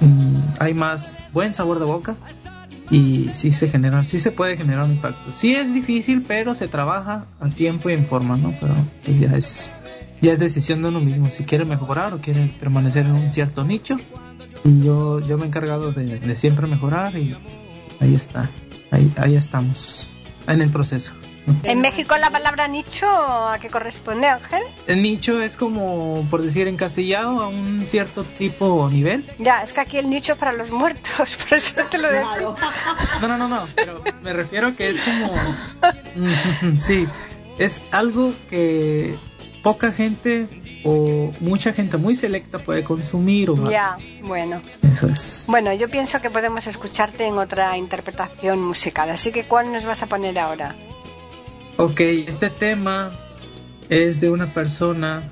Mm, 0.00 0.36
hay 0.60 0.74
más 0.74 1.18
buen 1.32 1.54
sabor 1.54 1.78
de 1.78 1.84
boca 1.84 2.16
y 2.90 3.30
sí 3.32 3.52
se 3.52 3.68
genera, 3.68 4.04
sí 4.04 4.18
se 4.18 4.30
puede 4.30 4.56
generar 4.56 4.84
un 4.84 4.92
impacto. 4.92 5.32
Sí 5.32 5.54
es 5.54 5.74
difícil, 5.74 6.22
pero 6.22 6.54
se 6.54 6.68
trabaja 6.68 7.26
a 7.40 7.48
tiempo 7.48 7.90
y 7.90 7.94
en 7.94 8.04
forma, 8.04 8.36
¿no? 8.36 8.54
Pero 8.60 8.74
pues, 9.04 9.18
ya 9.18 9.36
es 9.36 9.70
ya 10.22 10.32
es 10.32 10.38
decisión 10.38 10.80
de 10.82 10.88
uno 10.88 11.00
mismo 11.00 11.26
si 11.26 11.44
quiere 11.44 11.64
mejorar 11.64 12.14
o 12.14 12.18
quiere 12.18 12.46
permanecer 12.58 13.04
en 13.06 13.12
un 13.12 13.30
cierto 13.30 13.64
nicho. 13.64 13.98
Y 14.64 14.82
yo 14.82 15.20
yo 15.20 15.38
me 15.38 15.44
he 15.44 15.46
encargado 15.48 15.92
de, 15.92 16.20
de 16.20 16.36
siempre 16.36 16.66
mejorar 16.68 17.16
y 17.18 17.36
ahí 18.00 18.14
está, 18.14 18.48
ahí 18.92 19.12
ahí 19.16 19.34
estamos 19.34 20.12
en 20.46 20.60
el 20.60 20.70
proceso. 20.70 21.12
En 21.62 21.80
México 21.80 22.16
la 22.16 22.30
palabra 22.30 22.68
nicho, 22.68 23.06
¿a 23.08 23.58
qué 23.60 23.68
corresponde, 23.68 24.26
Ángel? 24.26 24.62
El 24.86 25.02
nicho 25.02 25.40
es 25.40 25.56
como, 25.56 26.26
por 26.30 26.42
decir, 26.42 26.68
encasillado 26.68 27.40
a 27.40 27.48
un 27.48 27.84
cierto 27.86 28.24
tipo 28.24 28.66
o 28.66 28.90
nivel. 28.90 29.24
Ya, 29.38 29.62
es 29.62 29.72
que 29.72 29.80
aquí 29.80 29.98
el 29.98 30.10
nicho 30.10 30.32
es 30.32 30.38
para 30.38 30.52
los 30.52 30.70
muertos, 30.70 31.36
por 31.48 31.56
eso 31.58 31.82
te 31.90 31.98
lo. 31.98 32.08
Claro. 32.08 32.56
No, 33.20 33.28
no, 33.28 33.38
no, 33.38 33.48
no, 33.48 33.68
pero 33.74 34.02
me 34.22 34.32
refiero 34.32 34.74
que 34.76 34.90
es 34.90 34.96
como... 35.00 35.34
Sí, 36.78 37.06
es 37.58 37.82
algo 37.90 38.32
que 38.48 39.16
poca 39.62 39.92
gente 39.92 40.46
o 40.84 41.32
mucha 41.40 41.72
gente 41.72 41.96
muy 41.96 42.14
selecta 42.14 42.58
puede 42.60 42.84
consumir 42.84 43.50
o 43.50 43.70
Ya, 43.70 43.96
bueno. 44.22 44.60
eso 44.82 45.08
es. 45.08 45.44
Bueno, 45.48 45.72
yo 45.72 45.88
pienso 45.90 46.20
que 46.20 46.30
podemos 46.30 46.66
escucharte 46.66 47.26
en 47.26 47.38
otra 47.38 47.76
interpretación 47.76 48.62
musical, 48.62 49.10
así 49.10 49.32
que 49.32 49.44
¿cuál 49.44 49.72
nos 49.72 49.84
vas 49.84 50.02
a 50.02 50.06
poner 50.06 50.38
ahora? 50.38 50.74
Ok, 51.78 52.00
este 52.00 52.48
tema 52.48 53.12
es 53.90 54.22
de 54.22 54.30
una 54.30 54.54
persona 54.54 55.22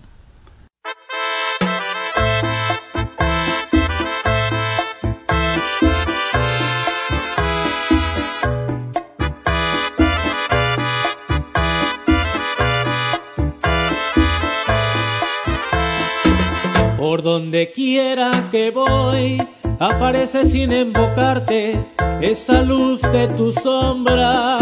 Por 16.97 17.23
donde 17.23 17.71
quiera 17.71 18.49
que 18.51 18.71
voy, 18.71 19.41
aparece 19.83 20.45
sin 20.45 20.71
invocarte 20.71 21.77
esa 22.21 22.61
luz 22.61 23.01
de 23.01 23.27
tu 23.27 23.51
sombra 23.51 24.57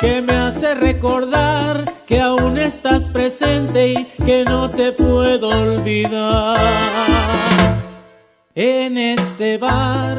que 0.00 0.20
me 0.20 0.34
hace 0.34 0.74
recordar 0.74 1.82
que 2.06 2.20
aún 2.20 2.58
estás 2.58 3.08
presente 3.08 3.92
y 3.92 4.04
que 4.24 4.44
no 4.44 4.68
te 4.68 4.92
puedo 4.92 5.48
olvidar. 5.48 6.60
En 8.54 8.98
este 8.98 9.56
bar 9.56 10.18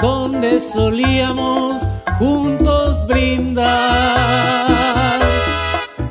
donde 0.00 0.60
solíamos 0.60 1.80
juntos 2.18 3.06
brindar, 3.06 4.68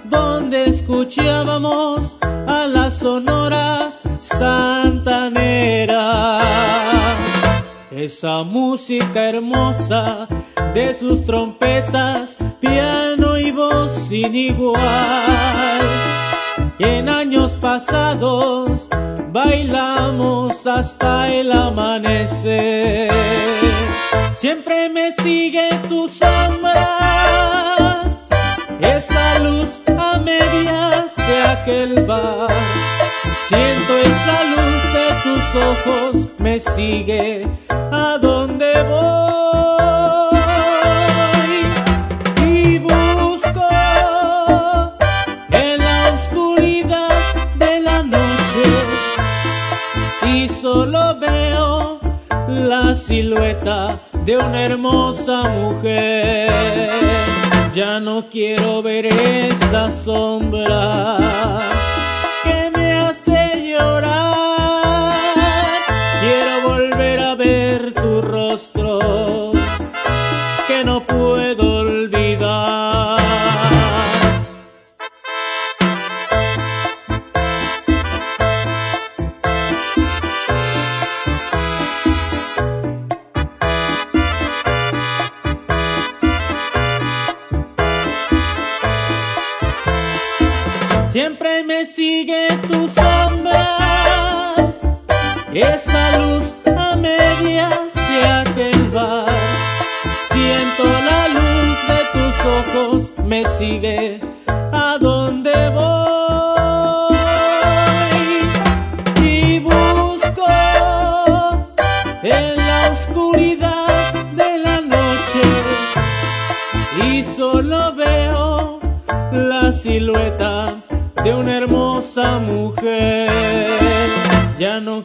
donde 0.06 0.65
escuchábamos 0.65 2.15
a 2.47 2.67
la 2.67 2.89
sonora 2.89 3.91
santanera. 4.21 5.71
Esa 7.91 8.43
música 8.43 9.27
hermosa 9.27 10.25
de 10.73 10.93
sus 10.93 11.25
trompetas, 11.25 12.38
piano 12.62 13.38
y 13.38 13.51
voz 13.51 13.91
sin 14.08 14.34
igual. 14.34 14.80
En 16.80 17.10
años 17.10 17.58
pasados 17.60 18.88
bailamos 19.34 20.65
hasta 20.65 21.27
el 21.34 21.51
amanecer. 21.51 23.12
Siempre 24.38 24.88
me 24.88 25.12
sigue 25.12 25.69
tu 25.89 26.08
sombra, 26.08 26.88
esa 28.80 29.39
luz 29.39 29.82
a 29.99 30.17
medias 30.17 31.13
de 31.17 31.43
aquel 31.43 32.06
bar. 32.06 32.47
Siento 33.49 33.97
esa 33.97 34.43
luz 34.56 34.81
tus 35.24 35.56
ojos, 35.56 36.15
me 36.39 36.60
sigue 36.60 37.41
a 37.69 38.17
donde 38.21 38.84
voy. 38.84 39.02
Y 42.47 42.80
busco 42.80 43.67
en 45.52 45.80
la 45.80 46.13
oscuridad 46.15 47.10
de 47.56 47.80
la 47.82 48.04
noche 48.04 48.67
y 50.34 50.47
solo 50.47 51.17
veo 51.19 52.00
la 52.47 52.95
silueta 52.95 54.00
de 54.26 54.38
una 54.38 54.63
hermosa 54.63 55.43
mujer. 55.50 56.52
Ya 57.74 58.00
no 58.00 58.28
quiero 58.30 58.82
ver 58.82 59.06
esa 59.06 59.91
sombra 59.91 61.70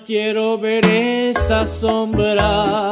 quiero 0.06 0.56
ver 0.56 0.86
esa 0.86 1.66
sombra 1.66 2.85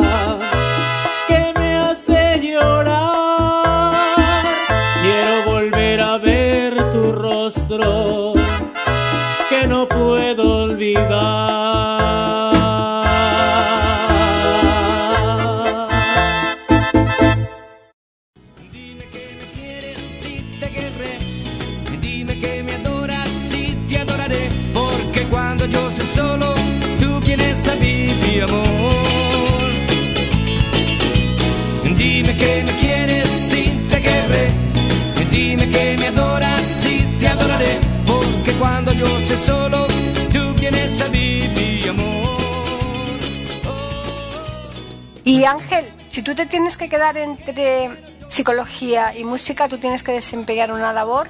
quedar 46.95 47.17
entre 47.17 47.91
psicología 48.29 49.17
y 49.19 49.25
música, 49.25 49.69
tú 49.69 49.79
tienes 49.79 50.03
que 50.05 50.13
desempeñar 50.13 50.71
una 50.71 50.93
labor 50.93 51.27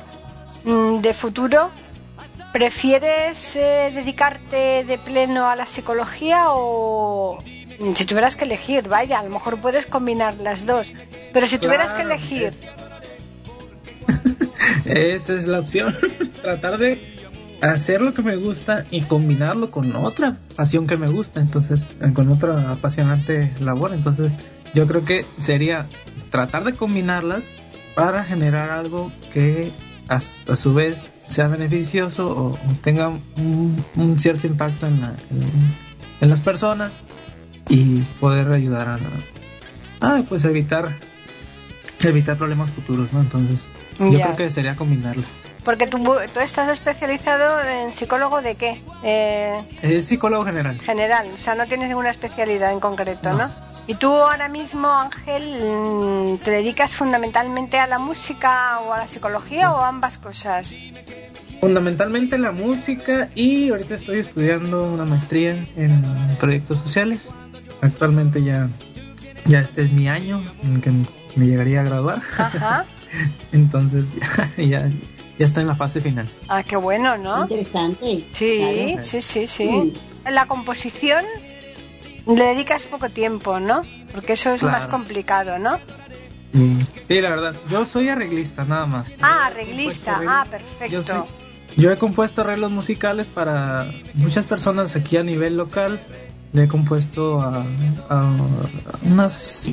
mm, 0.65 0.99
de 1.01 1.15
futuro. 1.15 1.71
¿Prefieres 2.53 3.57
eh, 3.57 3.91
dedicarte 3.95 4.85
de 4.85 4.99
pleno 4.99 5.49
a 5.49 5.57
la 5.57 5.67
psicología 5.67 6.51
o 6.51 7.39
mm, 7.81 7.93
si 7.95 8.05
tuvieras 8.05 8.37
que 8.37 8.45
elegir, 8.45 8.89
vaya, 8.89 9.21
a 9.21 9.25
lo 9.25 9.31
mejor 9.31 9.57
puedes 9.59 9.87
combinar 9.87 10.35
las 10.37 10.67
dos, 10.67 10.93
pero 11.33 11.47
si 11.47 11.57
tuvieras 11.59 11.95
que 11.95 12.03
elegir, 12.03 12.43
es- 12.45 12.61
Esa 14.85 15.33
es 15.33 15.47
la 15.47 15.61
opción. 15.61 15.95
Tratar 16.43 16.77
de 16.79 17.03
hacer 17.63 18.03
lo 18.03 18.13
que 18.13 18.21
me 18.23 18.37
gusta 18.37 18.85
y 18.91 19.01
combinarlo 19.03 19.71
con 19.71 19.97
otra 19.97 20.37
pasión 20.57 20.87
que 20.87 20.99
me 20.99 21.07
gusta, 21.09 21.41
entonces, 21.41 21.89
con 22.15 22.29
otra 22.29 22.71
apasionante 22.71 23.51
labor. 23.61 23.95
Entonces, 23.95 24.37
yo 24.75 24.87
creo 24.87 25.05
que 25.05 25.25
sería 25.39 25.89
tratar 26.31 26.65
de 26.65 26.75
combinarlas 26.75 27.49
para 27.95 28.25
generar 28.25 28.71
algo 28.71 29.13
que 29.33 29.71
a, 30.09 30.17
a 30.17 30.57
su 30.57 30.75
vez 30.75 31.11
sea 31.27 31.47
beneficioso 31.49 32.29
o, 32.29 32.53
o 32.55 32.59
tenga 32.83 33.09
un, 33.09 33.85
un 33.97 34.19
cierto 34.19 34.47
impacto 34.47 34.87
en, 34.87 35.01
la- 35.01 35.15
en- 35.31 35.75
en 36.21 36.31
las 36.31 36.41
personas 36.41 36.99
y 37.69 38.01
poder 38.21 38.53
ayudar 38.53 38.89
a, 38.89 38.99
a 40.19 40.23
pues 40.29 40.45
evitar 40.45 40.91
evitar 42.05 42.37
problemas 42.37 42.71
futuros, 42.71 43.13
¿no? 43.15 43.21
Entonces, 43.21 43.71
yo 43.99 44.11
Ya. 44.19 44.25
creo 44.25 44.37
que 44.37 44.51
sería 44.51 44.77
combinarlo. 44.77 45.23
porque 45.65 45.87
tú, 45.87 45.99
tú 46.35 46.41
estás 46.41 46.69
especializado 46.69 47.63
en 47.67 47.93
psicólogo 47.95 48.43
de 48.43 48.57
qué? 48.57 48.83
Eh, 49.03 49.63
Es 49.81 50.05
psicólogo 50.07 50.45
general. 50.45 50.79
general, 50.81 51.31
o 51.35 51.39
sea, 51.39 51.55
no 51.55 51.67
tienes 51.67 51.89
ninguna 51.89 52.11
especialidad 52.11 52.73
en 52.73 52.81
concreto, 52.81 53.33
¿no? 53.33 53.39
No. 53.49 53.64
Y 53.87 53.95
tú 53.97 54.09
ahora 54.13 54.49
mismo, 54.49 54.89
Ángel, 54.89 55.59
mm, 55.63 56.39
te 56.39 56.51
dedicas 56.51 56.97
fundamentalmente 56.97 57.79
a 57.79 57.87
la 57.87 57.99
música 57.99 58.81
o 58.81 58.93
a 58.95 58.99
la 58.99 59.09
psicología 59.09 59.73
o 59.73 59.79
a 59.79 59.89
ambas 59.89 60.17
cosas. 60.19 60.77
Fundamentalmente 61.61 62.39
la 62.39 62.53
música 62.53 63.31
y 63.35 63.71
ahorita 63.71 63.95
estoy 63.95 64.19
estudiando 64.19 64.85
una 64.85 65.05
maestría 65.05 65.53
en 65.77 66.03
proyectos 66.41 66.81
sociales. 66.81 67.33
Actualmente 67.83 68.43
ya, 68.43 68.69
ya 69.45 69.61
este 69.61 69.83
es 69.83 69.93
mi 69.93 70.09
año 70.09 70.43
en 70.63 70.81
que 70.81 70.91
me 71.37 71.47
llegaría 71.47 71.81
a 71.81 71.85
graduar. 71.85 72.23
Ajá. 72.39 72.87
Entonces 73.53 74.17
ya, 74.57 74.91
ya 75.39 75.47
estoy 75.47 75.63
en 75.63 75.69
la 75.69 75.77
fase 75.77 76.01
final. 76.01 76.29
Ah, 76.49 76.63
qué 76.63 76.77
bueno, 76.77 77.19
¿no? 77.19 77.43
Interesante. 77.43 78.25
Sí, 78.33 78.87
Claro. 78.87 79.03
sí, 79.03 79.21
sí, 79.21 79.47
sí. 79.47 79.93
La 80.31 80.47
composición 80.47 81.25
le 82.27 82.45
dedicas 82.45 82.87
poco 82.87 83.09
tiempo, 83.11 83.61
¿no? 83.61 83.83
Porque 84.13 84.35
eso 84.35 84.51
es 84.53 84.61
Claro. 84.61 84.77
más 84.79 84.87
complicado, 84.89 85.59
¿no? 85.59 85.79
Y- 86.53 86.79
sí, 87.07 87.21
la 87.21 87.31
verdad. 87.31 87.55
Yo 87.69 87.85
soy 87.85 88.09
arreglista 88.09 88.65
nada 88.65 88.87
más. 88.87 89.15
Ah, 89.21 89.29
Yo 89.31 89.41
he 89.41 89.45
arreglista. 89.63 90.13
compuesto 90.15 90.31
Ah, 90.33 90.41
arreglos- 90.43 90.51
perfecto. 90.51 90.93
Yo, 90.93 91.03
soy- 91.03 91.25
yo 91.83 91.93
he 91.93 91.97
compuesto 91.99 92.41
arreglos 92.43 92.71
musicales 92.71 93.27
para 93.29 93.87
muchas 94.15 94.45
personas 94.45 94.95
aquí 94.97 95.17
a 95.17 95.23
nivel 95.25 95.57
local. 95.57 96.01
Le 96.53 96.65
he 96.65 96.69
compuesto 96.69 97.41
a, 97.41 97.65
a 98.09 98.33
unas, 99.03 99.69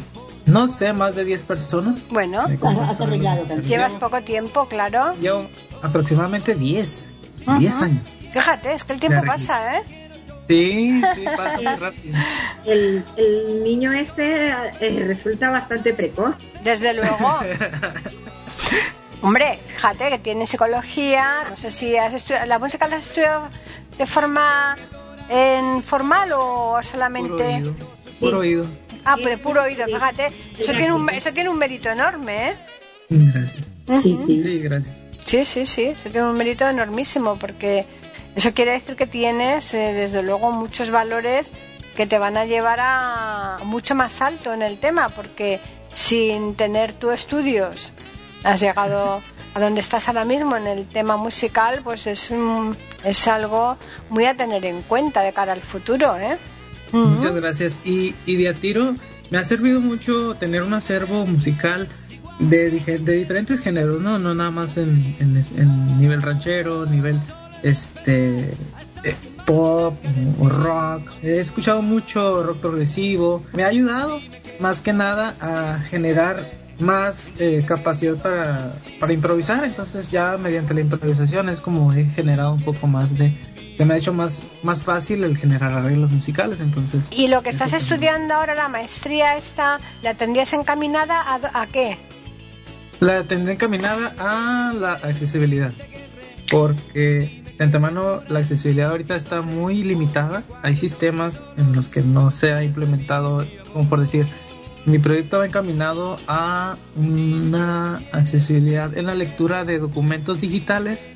no 0.48 0.68
sé, 0.68 0.94
más 0.94 1.16
de 1.16 1.26
10 1.26 1.44
personas. 1.44 2.04
Bueno, 2.10 2.42
Has 2.42 3.00
arreglado 3.00 3.42
también. 3.46 3.62
llevas 3.68 3.94
poco 3.96 4.24
tiempo, 4.24 4.68
claro. 4.68 5.14
Llevo 5.20 5.48
aproximadamente 5.84 6.56
10. 6.56 7.08
Ajá. 7.46 7.60
10 7.60 7.82
años. 7.82 8.04
Fíjate, 8.34 8.74
es 8.74 8.84
que 8.84 8.94
el 8.94 9.00
tiempo 9.00 9.22
pasa, 9.24 9.78
¿eh? 9.78 10.11
Sí, 10.47 11.01
sí, 11.15 11.23
pasa 11.38 11.58
muy 11.58 11.75
rápido. 11.75 12.17
El, 12.65 13.06
el 13.15 13.63
niño 13.63 13.93
este 13.93 14.49
eh, 14.49 15.04
resulta 15.08 15.49
bastante 15.49 15.93
precoz. 15.93 16.38
Desde 16.63 16.93
luego. 16.93 17.39
Hombre, 19.21 19.60
fíjate 19.67 20.10
que 20.10 20.19
tiene 20.19 20.45
psicología. 20.45 21.45
No 21.49 21.56
sé 21.56 21.71
si 21.71 21.95
has 21.95 22.13
estudiado. 22.13 22.45
¿La 22.47 22.60
música 22.60 22.88
la 22.88 22.97
has 22.97 23.08
estudiado 23.08 23.47
de 23.97 24.06
forma 24.06 24.75
en 25.30 25.84
formal 25.84 26.32
o 26.34 26.71
Puro 26.71 26.84
solamente.? 26.84 27.43
oído. 27.43 27.73
Puro 28.19 28.39
oído. 28.39 28.65
Ah, 29.06 29.15
pues 29.15 29.30
de 29.30 29.38
puro 29.38 29.63
oído, 29.63 29.86
fíjate. 29.86 30.27
Eso 30.58 30.73
tiene 30.73 30.93
un, 30.93 31.10
eso 31.10 31.32
tiene 31.34 31.49
un 31.49 31.58
mérito 31.58 31.89
enorme, 31.89 32.49
¿eh? 32.49 32.56
Gracias. 33.10 33.65
Sí, 33.95 34.17
sí. 34.17 34.41
Sí, 34.41 34.60
gracias. 34.60 34.95
Sí, 35.25 35.45
sí, 35.45 35.65
sí, 35.65 35.84
eso 35.86 36.10
tiene 36.10 36.27
un 36.27 36.38
mérito 36.38 36.67
enormísimo 36.67 37.38
porque 37.38 37.86
eso 38.36 38.54
quiere 38.54 38.72
decir 38.72 38.96
que 38.96 39.08
tienes, 39.08 39.74
eh, 39.74 39.94
desde 39.94 40.24
luego, 40.24 40.52
muchos 40.52 40.91
valores 40.91 41.52
que 41.96 42.08
te 42.08 42.17
van 42.17 42.38
a 42.38 42.46
llevar 42.46 42.80
a 42.82 43.58
mucho 43.65 43.96
más 43.96 44.22
alto 44.22 44.54
en 44.54 44.62
el 44.62 44.78
tema, 44.78 45.10
porque 45.10 45.60
sin 45.91 46.56
tener 46.56 46.94
tus 46.94 47.13
estudios 47.13 47.94
has 48.44 48.62
llegado 48.62 49.22
a 49.54 49.60
donde 49.60 49.82
estás 49.82 50.08
ahora 50.08 50.24
mismo 50.24 50.56
en 50.56 50.67
el 50.67 50.88
tema 50.88 51.17
musical, 51.17 51.82
pues 51.84 52.08
es, 52.08 52.32
es 53.04 53.28
algo 53.28 53.78
muy 54.10 54.26
a 54.26 54.36
tener 54.36 54.65
en 54.65 54.82
cuenta 54.84 55.22
de 55.22 55.34
cara 55.34 55.54
al 55.54 55.62
futuro, 55.62 56.15
¿eh? 56.17 56.38
Muchas 56.94 57.34
gracias. 57.34 57.80
Y, 57.84 58.15
y 58.26 58.36
de 58.38 58.50
a 58.50 58.54
tiro 58.54 58.96
me 59.30 59.38
ha 59.38 59.46
servido 59.46 59.80
mucho 59.80 60.36
tener 60.36 60.62
un 60.62 60.74
acervo 60.74 61.26
musical 61.26 61.88
de, 62.39 62.70
de 62.70 63.13
diferentes 63.13 63.62
géneros, 63.62 64.02
¿no? 64.02 64.20
No 64.20 64.34
nada 64.34 64.52
más 64.52 64.78
en, 64.78 65.15
en, 65.20 66.00
nivel 66.00 66.22
ranchero, 66.22 66.86
nivel 66.86 67.20
este 67.63 68.54
eh, 69.04 69.15
pop 69.45 69.95
o 70.39 70.50
rock. 70.50 71.10
He 71.24 71.39
escuchado 71.39 71.82
mucho 71.82 72.43
rock 72.43 72.58
progresivo. 72.60 73.43
Me 73.54 73.63
ha 73.63 73.67
ayudado 73.67 74.19
más 74.60 74.82
que 74.82 74.93
nada 74.93 75.36
a 75.39 75.80
generar 75.80 76.60
más 76.80 77.32
eh, 77.38 77.63
capacidad 77.67 78.15
para, 78.15 78.74
para 79.00 79.13
improvisar. 79.13 79.63
Entonces 79.63 80.12
ya 80.12 80.38
mediante 80.38 80.74
la 80.74 80.82
improvisación 80.82 81.50
es 81.50 81.62
como 81.62 81.93
he 81.93 82.06
generado 82.06 82.54
un 82.54 82.63
poco 82.63 82.88
más 82.88 83.17
de 83.17 83.34
se 83.82 83.86
me 83.86 83.95
ha 83.95 83.97
hecho 83.97 84.13
más, 84.13 84.45
más 84.62 84.84
fácil 84.84 85.24
el 85.24 85.36
generar 85.36 85.71
arreglos 85.71 86.12
musicales, 86.12 86.60
entonces... 86.60 87.10
¿Y 87.12 87.30
lo 87.30 87.41
que 87.41 87.50
estás 87.50 87.74
estudiando 87.74 88.36
ahora, 88.36 88.54
la 88.54 88.67
maestría 88.67 89.36
esta, 89.36 89.80
la 90.04 90.13
tendrías 90.13 90.54
encaminada 90.54 91.19
a, 91.19 91.62
a 91.62 91.65
qué? 91.65 91.97
La 93.00 93.24
tendré 93.24 93.54
encaminada 93.54 94.13
a 94.19 94.71
la 94.74 94.93
accesibilidad, 94.93 95.74
porque 96.52 97.40
de 97.62 97.65
antemano 97.65 98.24
la 98.28 98.39
accesibilidad 98.39 98.89
ahorita 98.89 99.15
está 99.15 99.43
muy 99.43 99.84
limitada, 99.84 100.41
hay 100.63 100.76
sistemas 100.76 101.43
en 101.58 101.76
los 101.76 101.89
que 101.89 102.02
no 102.02 102.32
se 102.32 102.54
ha 102.54 102.63
implementado, 102.63 103.45
como 103.71 103.88
por 103.88 104.00
decir, 104.00 104.28
mi 104.88 104.97
proyecto 104.97 105.38
va 105.38 105.45
encaminado 105.45 106.17
a 106.26 106.76
una 106.95 108.02
accesibilidad 108.13 108.97
en 108.97 109.06
la 109.06 109.13
lectura 109.13 109.63
de 109.63 109.78
documentos 109.78 110.41
digitales, 110.41 111.08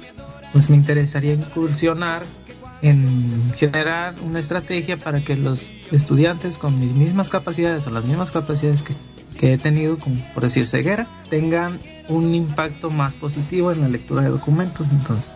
pues 0.53 0.69
me 0.69 0.75
interesaría 0.75 1.34
incursionar 1.34 2.21
en 2.84 3.51
generar 3.55 4.13
una 4.23 4.39
estrategia 4.39 4.97
para 4.97 5.23
que 5.23 5.36
los 5.36 5.73
estudiantes 5.91 6.60
con 6.60 6.79
mis 6.79 6.91
mismas 6.91 7.31
capacidades 7.31 7.88
o 7.88 7.89
las 7.89 8.05
mismas 8.05 8.29
capacidades 8.29 8.84
que, 8.84 9.53
he 9.53 9.58
tenido, 9.58 9.97
como 9.97 10.23
por 10.36 10.43
decir 10.43 10.67
ceguera, 10.67 11.08
tengan 11.27 11.79
un 12.08 12.36
impacto 12.36 12.91
más 12.91 13.15
positivo 13.15 13.71
en 13.71 13.81
la 13.81 13.89
lectura 13.89 14.21
de 14.21 14.29
documentos. 14.29 14.91
Entonces, 14.91 15.34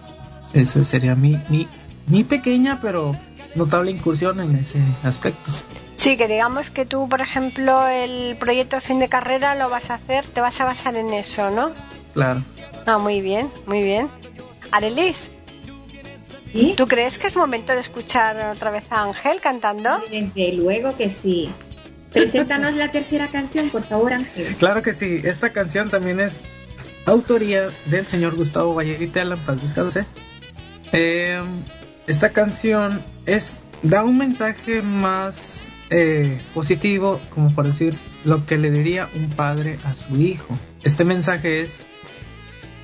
eso 0.54 0.84
sería 0.84 1.16
mi, 1.16 1.40
mi, 1.50 1.68
mi 2.08 2.24
pequeña 2.24 2.80
pero 2.82 3.16
notable 3.56 3.92
incursión 3.92 4.40
en 4.40 4.56
ese 4.56 4.80
aspecto. 5.04 5.52
Sí, 5.96 6.16
que 6.18 6.28
digamos 6.28 6.70
que 6.70 6.86
tú, 6.86 7.10
por 7.10 7.22
ejemplo, 7.22 7.88
el 7.88 8.38
proyecto 8.38 8.78
de 8.78 8.82
fin 8.82 9.00
de 9.00 9.10
carrera 9.10 9.56
lo 9.56 9.70
vas 9.70 9.90
a 9.90 9.96
hacer, 9.96 10.30
te 10.30 10.42
vas 10.42 10.60
a 10.62 10.66
basar 10.66 10.96
en 10.96 11.14
eso, 11.14 11.50
¿no? 11.50 11.72
Claro. 12.14 12.44
Ah, 12.86 12.98
muy 12.98 13.22
bien, 13.22 13.50
muy 13.66 13.84
bien. 13.84 14.10
Arelis, 14.72 15.30
¿Tú 16.76 16.88
crees 16.88 17.20
que 17.20 17.28
es 17.28 17.36
momento 17.36 17.74
de 17.74 17.80
escuchar 17.80 18.52
otra 18.56 18.72
vez 18.72 18.86
a 18.90 19.04
Ángel 19.04 19.40
cantando? 19.40 20.02
Desde 20.10 20.54
luego 20.54 20.96
que 20.98 21.10
sí. 21.10 21.50
Preséntanos 22.12 22.74
la 22.74 22.92
tercera 22.92 23.28
canción, 23.28 23.70
por 23.70 23.84
favor, 23.84 24.14
Ángel. 24.14 24.56
Claro 24.60 24.82
que 24.82 24.94
sí. 24.94 25.22
Esta 25.24 25.52
canción 25.52 25.90
también 25.90 26.20
es 26.20 26.46
autoría 27.06 27.70
del 27.86 28.08
señor 28.08 28.36
Gustavo 28.36 28.74
Vallerita 28.74 29.22
Alan 29.22 29.40
Paz 29.40 29.62
Descanse. 29.62 30.06
Eh, 30.91 31.41
esta 32.08 32.32
canción 32.32 33.04
es 33.25 33.62
da 33.84 34.04
un 34.04 34.17
mensaje 34.17 34.82
más 34.82 35.73
eh, 35.89 36.41
positivo, 36.54 37.19
como 37.30 37.54
por 37.54 37.65
decir 37.65 37.97
lo 38.23 38.45
que 38.45 38.58
le 38.58 38.71
diría 38.71 39.10
un 39.15 39.30
padre 39.30 39.80
a 39.84 39.95
su 39.95 40.17
hijo. 40.17 40.58
Este 40.84 41.06
mensaje 41.06 41.62
es 41.62 41.84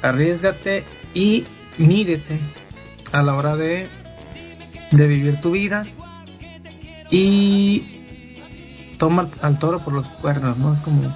arriesgate 0.01 0.83
y 1.13 1.45
mídete 1.77 2.39
a 3.11 3.21
la 3.21 3.35
hora 3.35 3.55
de, 3.55 3.87
de 4.91 5.07
vivir 5.07 5.41
tu 5.41 5.51
vida 5.51 5.85
y 7.09 7.95
toma 8.97 9.29
al 9.41 9.59
toro 9.59 9.83
por 9.83 9.93
los 9.93 10.07
cuernos, 10.07 10.57
¿no? 10.57 10.73
Es 10.73 10.81
como... 10.81 11.15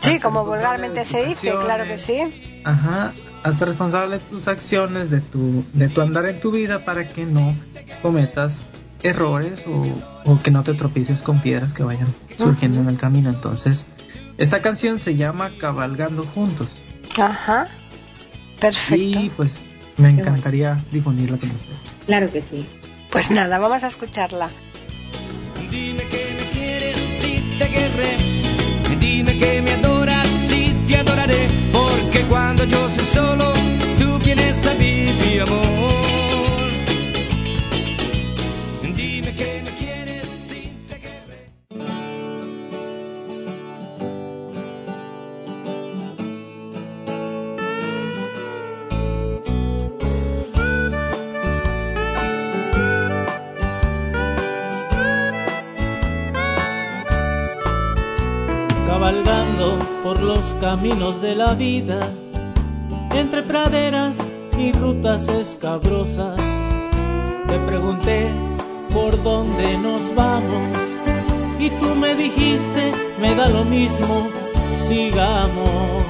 Sí, 0.00 0.18
como 0.18 0.44
vulgarmente 0.44 1.04
se 1.04 1.24
dice, 1.24 1.52
claro 1.52 1.84
que 1.84 1.96
sí. 1.96 2.62
Ajá, 2.64 3.12
hazte 3.42 3.64
responsable 3.64 4.18
de 4.18 4.24
tus 4.24 4.48
acciones, 4.48 5.10
de 5.10 5.20
tu, 5.20 5.64
de 5.72 5.88
tu 5.88 6.00
andar 6.00 6.26
en 6.26 6.40
tu 6.40 6.50
vida 6.50 6.84
para 6.84 7.06
que 7.06 7.26
no 7.26 7.54
cometas 8.00 8.66
errores 9.02 9.64
o, 9.66 10.30
o 10.30 10.40
que 10.40 10.50
no 10.50 10.62
te 10.62 10.74
tropieces 10.74 11.22
con 11.22 11.40
piedras 11.40 11.74
que 11.74 11.82
vayan 11.82 12.08
surgiendo 12.38 12.80
en 12.80 12.88
el 12.88 12.96
camino. 12.96 13.30
Entonces, 13.30 13.86
esta 14.38 14.62
canción 14.62 15.00
se 15.00 15.16
llama 15.16 15.50
Cabalgando 15.58 16.24
Juntos. 16.24 16.68
Ajá, 17.18 17.68
perfecto. 18.60 19.20
Y 19.20 19.30
pues 19.36 19.62
me 19.96 20.10
encantaría 20.10 20.82
difundirla 20.90 21.36
con 21.36 21.50
ustedes. 21.50 21.96
Claro 22.06 22.30
que 22.30 22.42
sí. 22.42 22.66
Pues 23.10 23.30
nada, 23.30 23.58
vamos 23.58 23.84
a 23.84 23.88
escucharla. 23.88 24.48
Dime 25.70 26.06
que 26.08 26.36
me 26.38 26.50
quieres 26.50 26.96
si 27.20 27.56
te 27.58 27.68
querré. 27.68 28.16
Dime 28.98 29.38
que 29.38 29.62
me 29.62 29.72
adoras 29.72 30.26
si 30.48 30.74
te 30.86 30.96
adoraré. 30.96 31.61
Porque 32.12 32.26
cuando 32.26 32.64
yo 32.64 32.90
soy 32.90 33.04
solo, 33.06 33.51
caminos 60.76 61.20
de 61.20 61.34
la 61.34 61.52
vida, 61.52 62.00
entre 63.14 63.42
praderas 63.42 64.16
y 64.58 64.72
rutas 64.72 65.28
escabrosas. 65.28 66.40
Te 67.46 67.58
pregunté 67.66 68.30
por 68.90 69.22
dónde 69.22 69.76
nos 69.76 70.14
vamos 70.14 70.78
y 71.58 71.68
tú 71.78 71.94
me 71.94 72.14
dijiste, 72.14 72.90
me 73.20 73.34
da 73.34 73.48
lo 73.48 73.66
mismo, 73.66 74.30
sigamos. 74.86 76.02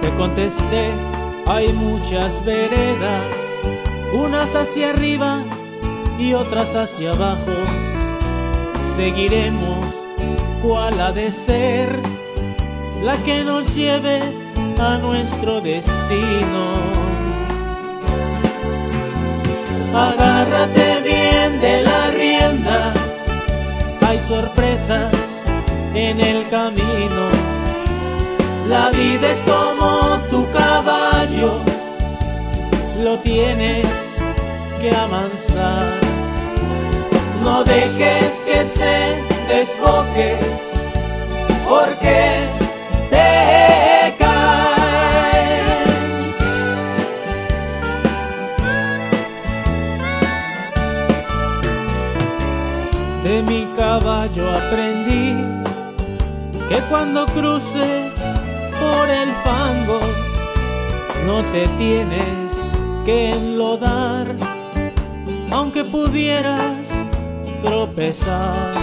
Te 0.00 0.08
contesté, 0.16 0.88
hay 1.46 1.70
muchas 1.74 2.42
veredas 2.42 3.34
unas 4.14 4.54
hacia 4.54 4.90
arriba 4.90 5.44
y 6.18 6.34
otras 6.34 6.74
hacia 6.74 7.12
abajo. 7.12 7.52
Seguiremos 8.96 9.86
cuál 10.62 11.00
ha 11.00 11.12
de 11.12 11.32
ser 11.32 12.00
la 13.02 13.16
que 13.24 13.44
nos 13.44 13.74
lleve 13.74 14.20
a 14.78 14.98
nuestro 14.98 15.60
destino. 15.60 16.74
Agárrate 19.94 21.00
bien 21.02 21.60
de 21.60 21.82
la 21.82 22.10
rienda, 22.10 22.92
hay 24.06 24.18
sorpresas 24.20 25.12
en 25.94 26.20
el 26.20 26.48
camino. 26.48 27.24
La 28.68 28.90
vida 28.90 29.30
es 29.30 29.44
como 29.44 30.18
tu 30.30 30.50
caballo, 30.52 31.60
lo 33.02 33.18
tienes 33.18 33.86
que 34.80 34.90
amansar. 34.94 36.03
No 37.44 37.62
dejes 37.62 38.42
que 38.46 38.64
se 38.64 39.22
desboque, 39.48 40.36
porque 41.68 42.48
te 43.10 44.14
caes. 44.18 44.64
De 53.22 53.42
mi 53.42 53.66
caballo 53.76 54.50
aprendí 54.50 55.36
que 56.70 56.80
cuando 56.88 57.26
cruces 57.26 58.14
por 58.80 59.10
el 59.10 59.30
fango 59.44 60.00
no 61.26 61.42
te 61.52 61.68
tienes 61.76 62.72
que 63.04 63.32
enlodar 63.32 64.34
aunque 65.54 65.84
pudieras 65.84 66.83
tropezar. 67.64 68.74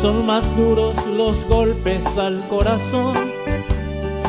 Son 0.00 0.26
más 0.26 0.54
duros 0.56 0.96
los 1.06 1.46
golpes 1.46 2.04
al 2.18 2.46
corazón 2.48 3.16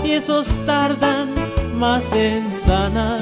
y 0.04 0.12
esos 0.12 0.48
tardan 0.66 1.34
más 1.76 2.06
en 2.14 2.50
sanar. 2.66 3.22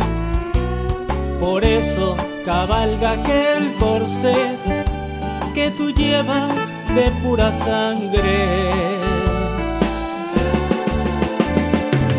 Por 1.42 1.64
eso 1.64 2.16
cabalga 2.46 3.12
aquel 3.12 3.74
corset 3.80 4.60
que 5.54 5.72
tú 5.72 5.90
llevas 5.92 6.54
de 6.96 7.10
pura 7.24 7.52
sangre. 7.52 8.70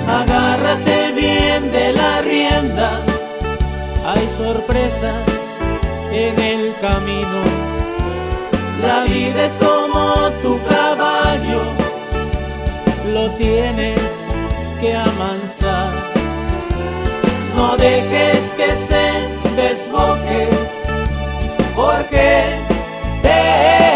Agárrate 0.08 1.12
bien 1.12 1.72
de 1.72 1.92
la 1.92 2.22
rienda, 2.22 3.00
hay 4.06 4.28
sorpresas 4.36 5.44
en 6.12 6.38
el 6.38 6.74
camino. 6.80 7.73
La 8.86 9.04
vida 9.04 9.46
es 9.46 9.56
como 9.56 10.30
tu 10.42 10.60
caballo, 10.64 11.62
lo 13.12 13.30
tienes 13.36 14.00
que 14.80 14.94
amansar. 14.94 15.92
No 17.56 17.76
dejes 17.76 18.52
que 18.58 18.76
se 18.76 19.04
desboque, 19.56 20.48
porque 21.74 22.58
te 23.22 23.93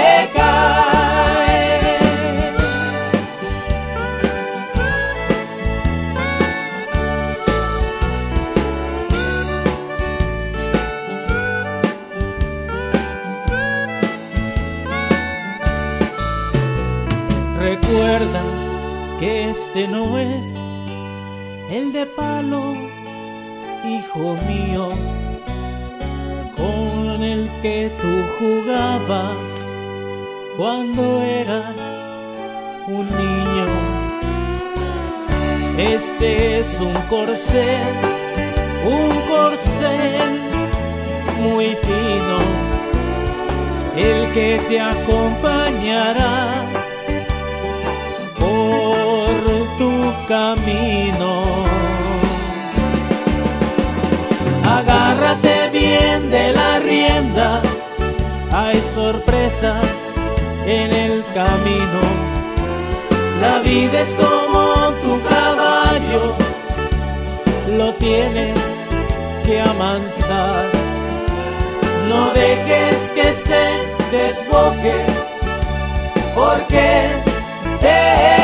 Recuerda 18.19 18.43
que 19.21 19.51
este 19.51 19.87
no 19.87 20.19
es 20.19 20.59
el 21.71 21.93
de 21.93 22.05
palo, 22.05 22.75
hijo 23.85 24.37
mío, 24.49 24.89
con 26.57 27.23
el 27.23 27.49
que 27.63 27.93
tú 28.01 28.13
jugabas 28.41 29.37
cuando 30.57 31.23
eras 31.23 31.77
un 32.89 33.07
niño. 33.23 33.67
Este 35.79 36.59
es 36.59 36.81
un 36.81 36.95
corcel, 37.09 37.87
un 38.85 39.11
corcel 39.33 40.41
muy 41.41 41.67
fino, 41.87 42.39
el 43.97 44.33
que 44.33 44.61
te 44.69 44.81
acompañará 44.81 46.38
camino. 50.29 51.65
Agárrate 54.63 55.71
bien 55.73 56.31
de 56.31 56.53
la 56.53 56.79
rienda, 56.81 57.63
hay 58.53 58.81
sorpresas 58.95 59.89
en 60.67 60.93
el 60.93 61.25
camino. 61.35 62.01
La 63.41 63.61
vida 63.61 64.03
es 64.03 64.15
como 64.15 64.91
tu 65.03 65.21
caballo, 65.27 66.35
lo 67.79 67.95
tienes 67.95 68.59
que 69.47 69.61
amansar. 69.61 70.67
No 72.11 72.31
dejes 72.33 73.11
que 73.15 73.33
se 73.33 73.65
desboque, 74.13 74.97
porque 76.35 77.09
te 77.81 78.38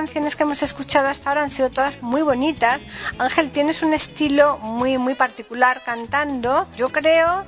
canciones 0.00 0.34
que 0.34 0.44
hemos 0.44 0.62
escuchado 0.62 1.08
hasta 1.08 1.28
ahora 1.28 1.42
han 1.42 1.50
sido 1.50 1.68
todas 1.68 2.00
muy 2.02 2.22
bonitas. 2.22 2.80
Ángel, 3.18 3.50
tienes 3.50 3.82
un 3.82 3.92
estilo 3.92 4.56
muy, 4.58 4.96
muy 4.96 5.14
particular 5.14 5.82
cantando. 5.84 6.66
Yo 6.74 6.88
creo 6.88 7.44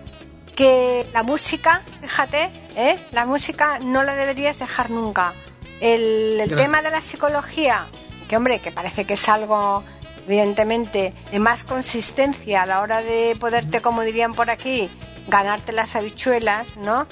que 0.55 1.07
la 1.15 1.23
música, 1.23 1.81
fíjate, 2.03 2.51
¿eh? 2.77 2.99
la 3.11 3.25
música 3.25 3.79
no 3.79 4.03
la 4.03 4.15
deberías 4.17 4.59
dejar 4.59 4.91
nunca. 4.91 5.33
El, 5.81 6.39
el 6.43 6.55
tema 6.55 6.83
de 6.83 6.91
la 6.91 7.01
psicología, 7.01 7.87
que 8.29 8.37
hombre, 8.37 8.59
que 8.59 8.71
parece 8.71 9.07
que 9.07 9.15
es 9.15 9.27
algo 9.31 9.83
evidentemente 10.27 11.15
de 11.31 11.39
más 11.39 11.65
consistencia 11.65 12.65
a 12.65 12.67
la 12.67 12.83
hora 12.83 13.01
de 13.01 13.35
poderte, 13.41 13.81
como 13.81 14.03
dirían 14.03 14.35
por 14.35 14.51
aquí, 14.51 14.91
ganarte 15.27 15.73
las 15.73 15.97
habichuelas, 15.97 16.77
¿no? 16.77 17.07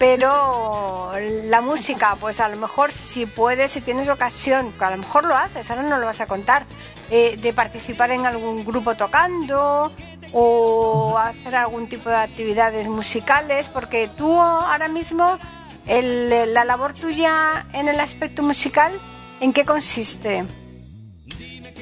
Pero 0.00 1.12
la 1.44 1.60
música, 1.60 2.16
pues 2.18 2.40
a 2.40 2.48
lo 2.48 2.56
mejor 2.56 2.90
si 2.90 3.26
puedes, 3.26 3.70
si 3.72 3.82
tienes 3.82 4.08
ocasión, 4.08 4.72
a 4.80 4.90
lo 4.90 4.96
mejor 4.96 5.24
lo 5.24 5.36
haces, 5.36 5.70
ahora 5.70 5.82
no 5.82 5.98
lo 5.98 6.06
vas 6.06 6.22
a 6.22 6.26
contar, 6.26 6.64
eh, 7.10 7.36
de 7.40 7.52
participar 7.52 8.10
en 8.10 8.24
algún 8.24 8.64
grupo 8.64 8.96
tocando 8.96 9.92
o 10.32 11.18
hacer 11.18 11.54
algún 11.54 11.86
tipo 11.90 12.08
de 12.08 12.16
actividades 12.16 12.88
musicales, 12.88 13.68
porque 13.68 14.08
tú 14.16 14.40
ahora 14.40 14.88
mismo, 14.88 15.38
el- 15.86 16.54
la 16.54 16.64
labor 16.64 16.94
tuya 16.94 17.66
en 17.74 17.88
el 17.88 18.00
aspecto 18.00 18.42
musical, 18.42 18.92
¿en 19.40 19.52
qué 19.52 19.66
consiste? 19.66 20.46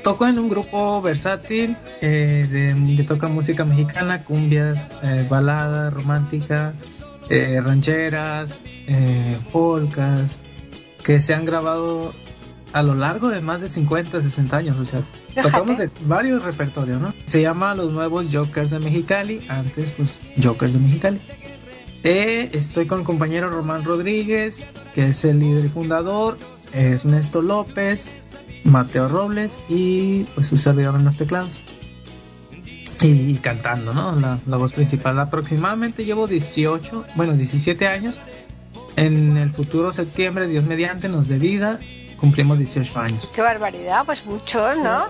Toco 0.03 0.27
en 0.27 0.41
un 0.41 0.49
grupo 0.49 1.01
versátil 1.03 1.77
eh, 2.01 2.49
de, 2.51 2.97
que 2.97 3.05
toca 3.05 3.29
música 3.29 3.65
mexicana, 3.65 4.25
cumbias, 4.25 4.89
eh, 5.05 5.25
balada 5.31 5.91
romántica, 5.91 6.73
eh, 7.31 7.61
rancheras, 7.61 8.63
eh, 8.87 9.39
polcas, 9.53 10.45
que 11.03 11.21
se 11.21 11.35
han 11.35 11.45
grabado 11.45 12.13
a 12.73 12.83
lo 12.83 12.95
largo 12.95 13.29
de 13.29 13.41
más 13.41 13.61
de 13.61 13.69
50, 13.69 14.21
60 14.21 14.57
años. 14.57 14.79
O 14.79 14.85
sea, 14.85 15.03
tocamos 15.43 15.79
de 15.79 15.91
varios 16.07 16.43
repertorios, 16.43 17.01
¿no? 17.01 17.15
Se 17.25 17.43
llama 17.43 17.75
Los 17.75 17.93
Nuevos 17.93 18.27
Jokers 18.33 18.71
de 18.71 18.79
Mexicali, 18.79 19.45
antes 19.49 19.93
pues 19.93 20.19
Jokers 20.43 20.73
de 20.73 20.79
Mexicali. 20.79 21.21
Eh, 22.05 22.51
estoy 22.53 22.87
con 22.87 23.01
el 23.01 23.05
compañero 23.05 23.51
Román 23.51 23.85
Rodríguez, 23.85 24.71
que 24.95 25.09
es 25.09 25.25
el 25.25 25.41
líder 25.41 25.65
y 25.65 25.69
fundador, 25.69 26.39
Ernesto 26.73 27.43
López, 27.43 28.13
Mateo 28.65 29.09
Robles 29.09 29.61
y 29.69 30.25
pues 30.35 30.47
su 30.47 30.57
servidor 30.57 30.95
en 30.95 31.05
los 31.05 31.17
teclados. 31.17 31.63
Y, 33.01 33.35
cantando, 33.35 33.93
¿no? 33.93 34.17
La, 34.17 34.39
la 34.47 34.57
voz 34.57 34.73
principal. 34.73 35.19
Aproximadamente 35.21 36.05
llevo 36.05 36.27
18, 36.27 37.07
bueno, 37.15 37.35
17 37.35 37.87
años. 37.87 38.19
En 38.97 39.37
el 39.37 39.51
futuro 39.51 39.93
septiembre, 39.93 40.49
Dios 40.49 40.65
mediante, 40.65 41.09
nos 41.09 41.29
dé 41.29 41.39
vida, 41.39 41.79
cumplimos 42.17 42.59
18 42.59 42.99
años. 42.99 43.31
Qué 43.33 43.41
barbaridad, 43.41 44.05
pues 44.05 44.27
muchos, 44.27 44.77
¿no? 44.79 45.05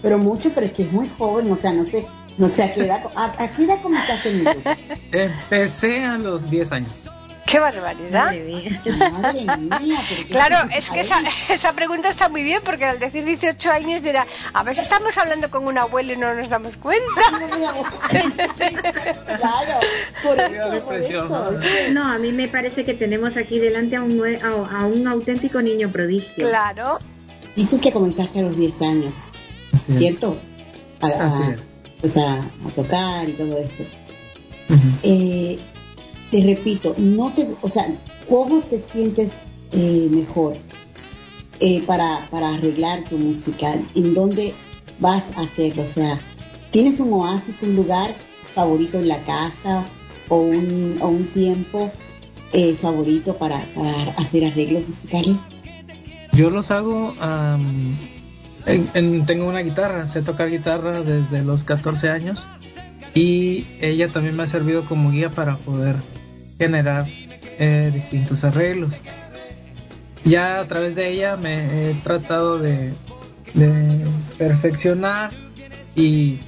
Pero 0.00 0.18
mucho, 0.18 0.50
pero 0.54 0.66
es 0.66 0.72
que 0.72 0.84
es 0.84 0.92
muy 0.92 1.10
joven, 1.18 1.50
o 1.52 1.56
sea, 1.56 1.72
no 1.72 1.84
sé, 1.84 2.06
no 2.38 2.48
sé 2.48 2.62
a 2.62 2.72
qué 2.72 2.84
edad, 2.84 3.02
a, 3.14 3.44
a 3.44 3.52
qué 3.52 3.64
edad 3.64 3.82
comenzaste? 3.82 4.46
Empecé 5.12 6.04
a 6.04 6.16
los 6.16 6.48
10 6.48 6.72
años. 6.72 7.10
Qué 7.46 7.60
barbaridad. 7.60 8.24
Madre 8.26 8.42
mía. 8.42 8.82
Madre 9.12 9.46
Claro, 10.30 10.68
es 10.74 10.90
que 10.90 11.00
esa, 11.00 11.20
esa 11.48 11.72
pregunta 11.74 12.08
está 12.08 12.28
muy 12.28 12.42
bien 12.42 12.60
porque 12.64 12.84
al 12.84 12.98
decir 12.98 13.24
18 13.24 13.70
años 13.70 14.02
dirá, 14.02 14.26
a 14.52 14.62
ver 14.64 14.74
si 14.74 14.80
estamos 14.80 15.16
hablando 15.16 15.48
con 15.50 15.64
un 15.66 15.78
abuelo 15.78 16.12
y 16.12 16.16
no 16.16 16.34
nos 16.34 16.48
damos 16.48 16.76
cuenta. 16.76 17.04
Claro, 19.38 19.80
por 20.22 20.40
eso, 20.40 20.92
eso. 20.92 21.24
¿no? 21.28 21.50
No, 21.92 22.12
a 22.12 22.18
mí 22.18 22.32
me 22.32 22.48
parece 22.48 22.84
que 22.84 22.94
tenemos 22.94 23.36
aquí 23.36 23.58
delante 23.58 23.96
a 23.96 24.02
un, 24.02 24.22
a, 24.24 24.78
a 24.80 24.86
un 24.86 25.06
auténtico 25.06 25.60
niño 25.62 25.90
prodigio. 25.90 26.48
Claro, 26.48 26.98
Dices 27.54 27.80
que 27.80 27.90
comenzaste 27.90 28.40
a 28.40 28.42
los 28.42 28.56
10 28.56 28.82
años, 28.82 29.14
Así. 29.72 29.96
¿cierto? 29.98 30.36
A, 31.00 31.06
a- 31.06 31.26
Así 31.26 31.42
es. 31.52 31.60
pues 32.02 32.16
a, 32.18 32.34
a 32.34 32.70
tocar 32.74 33.28
y 33.28 33.32
todo 33.32 33.58
esto. 33.58 33.82
Ujú. 34.68 34.80
Eh, 35.02 35.58
te 36.30 36.42
repito, 36.42 36.94
no 36.98 37.32
te, 37.32 37.48
o 37.62 37.68
sea, 37.68 37.86
¿cómo 38.28 38.60
te 38.60 38.80
sientes 38.80 39.32
eh, 39.72 40.08
mejor 40.10 40.56
eh, 41.60 41.82
para, 41.86 42.26
para 42.30 42.50
arreglar 42.54 43.04
tu 43.08 43.16
música? 43.18 43.74
¿En 43.94 44.14
dónde 44.14 44.54
vas 44.98 45.22
a 45.36 45.42
hacerlo? 45.42 45.82
O 45.82 45.86
sea, 45.86 46.18
¿tienes 46.70 47.00
un 47.00 47.12
oasis, 47.12 47.62
un 47.62 47.76
lugar 47.76 48.14
favorito 48.54 48.98
en 48.98 49.08
la 49.08 49.18
casa 49.20 49.84
o 50.28 50.38
un, 50.38 50.98
o 51.00 51.08
un 51.08 51.26
tiempo 51.28 51.90
eh, 52.52 52.74
favorito 52.80 53.36
para, 53.36 53.58
para 53.74 53.92
hacer 54.18 54.44
arreglos 54.46 54.88
musicales? 54.88 55.36
Yo 56.32 56.50
los 56.50 56.70
hago, 56.70 57.14
en- 58.66 58.90
en- 58.94 59.24
tengo 59.26 59.48
una 59.48 59.60
guitarra, 59.60 60.06
sé 60.08 60.22
tocar 60.22 60.50
guitarra 60.50 61.00
desde 61.00 61.42
los 61.42 61.64
14 61.64 62.10
años 62.10 62.44
y 63.16 63.66
ella 63.80 64.08
también 64.08 64.36
me 64.36 64.42
ha 64.42 64.46
servido 64.46 64.84
como 64.84 65.10
guía 65.10 65.30
para 65.30 65.56
poder 65.56 65.96
generar 66.58 67.06
eh, 67.58 67.90
distintos 67.92 68.44
arreglos. 68.44 68.92
Ya 70.22 70.60
a 70.60 70.68
través 70.68 70.96
de 70.96 71.08
ella 71.08 71.38
me 71.38 71.90
he 71.90 71.94
tratado 71.94 72.58
de, 72.58 72.92
perfeccionar 74.36 75.32
y 75.94 76.40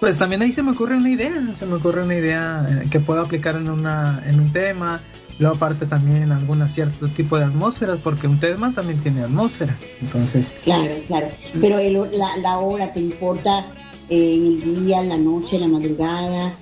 pues 0.00 0.16
también 0.16 0.40
ahí 0.40 0.52
se 0.52 0.62
me 0.62 0.70
ocurre 0.70 0.96
una 0.96 1.10
idea, 1.10 1.54
se 1.54 1.66
me 1.66 1.74
ocurre 1.74 2.02
una 2.02 2.14
idea 2.14 2.66
eh, 2.66 2.88
que 2.90 2.98
puedo 2.98 3.20
aplicar 3.20 3.56
en 3.56 3.68
una 3.68 4.22
en 4.26 4.40
un 4.40 4.50
tema, 4.54 5.02
luego 5.38 5.56
aparte 5.56 5.84
también 5.84 6.32
algún 6.32 6.66
cierto 6.66 7.08
tipo 7.08 7.36
de 7.36 7.44
atmósferas, 7.44 7.98
porque 8.02 8.26
un 8.26 8.40
tema 8.40 8.72
también 8.72 9.00
tiene 9.00 9.22
atmósfera, 9.22 9.76
entonces 10.00 10.54
Claro, 10.64 10.94
claro. 11.08 11.28
Pero 11.60 11.76
la, 12.10 12.38
la 12.40 12.56
hora, 12.56 12.90
¿te 12.90 13.00
importa 13.00 13.66
eh, 14.10 14.34
en 14.34 14.46
el 14.62 14.86
día, 14.86 15.00
en 15.02 15.08
la 15.08 15.18
noche, 15.18 15.56
en 15.56 15.62
la 15.62 15.68
madrugada? 15.68 16.54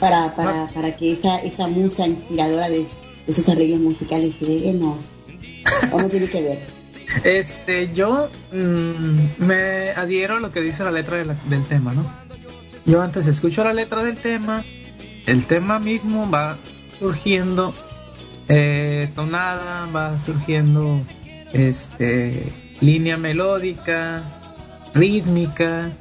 Para, 0.00 0.34
para, 0.34 0.68
para 0.74 0.96
que 0.96 1.12
esa, 1.12 1.38
esa 1.38 1.66
musa 1.68 2.06
inspiradora 2.06 2.68
de, 2.68 2.80
de 2.80 2.88
esos 3.28 3.48
arreglos 3.48 3.80
musicales 3.80 4.38
lleguen 4.40 4.82
o, 4.82 4.98
o 5.92 6.00
no 6.00 6.08
tiene 6.08 6.26
que 6.26 6.42
ver. 6.42 6.58
Este, 7.22 7.90
yo 7.94 8.28
mm, 8.52 9.44
me 9.44 9.90
adhiero 9.90 10.36
a 10.36 10.40
lo 10.40 10.50
que 10.52 10.60
dice 10.60 10.82
la 10.84 10.90
letra 10.90 11.16
de 11.18 11.24
la- 11.26 11.36
del 11.48 11.64
tema, 11.64 11.94
¿no? 11.94 12.04
Yo 12.86 13.00
antes 13.00 13.26
escucho 13.28 13.62
la 13.64 13.72
letra 13.72 14.02
del 14.02 14.18
tema, 14.18 14.64
el 15.26 15.46
tema 15.46 15.78
mismo 15.78 16.28
va 16.28 16.58
surgiendo 16.98 17.72
eh, 18.48 19.08
tonada, 19.14 19.86
va 19.86 20.18
surgiendo 20.18 21.00
este 21.52 22.42
línea 22.80 23.16
melódica, 23.16 24.22
rítmica 24.92 25.92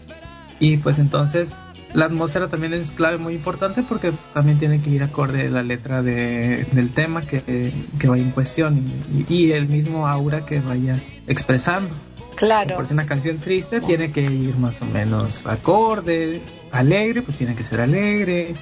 y 0.64 0.78
pues 0.78 0.98
entonces 0.98 1.58
la 1.94 2.06
atmósfera 2.06 2.48
también 2.48 2.74
es 2.74 2.92
clave 2.94 3.18
muy 3.18 3.34
importante 3.34 3.84
porque 3.84 4.14
también 4.34 4.58
tiene 4.60 4.82
que 4.82 4.92
ir 4.92 5.04
acorde 5.04 5.48
a 5.48 5.50
la 5.50 5.62
letra 5.62 6.02
de, 6.02 6.66
del 6.72 6.90
tema 6.92 7.22
que, 7.24 7.74
que 8.00 8.08
vaya 8.08 8.24
en 8.24 8.32
cuestión 8.32 8.82
y, 9.28 9.34
y 9.34 9.52
el 9.52 9.68
mismo 9.68 10.08
aura 10.08 10.46
que 10.46 10.62
vaya 10.62 10.98
expresando. 11.28 11.94
Claro. 12.36 12.78
Por 12.78 12.88
si 12.88 12.94
una 12.94 13.06
canción 13.06 13.40
triste 13.40 13.82
tiene 13.82 14.12
que 14.14 14.22
ir 14.22 14.56
más 14.56 14.82
o 14.82 14.86
menos 14.86 15.46
acorde, 15.46 16.42
alegre, 16.72 17.24
pues 17.24 17.38
tiene 17.38 17.56
que 17.56 17.64
ser 17.66 17.82
alegre, 17.82 18.56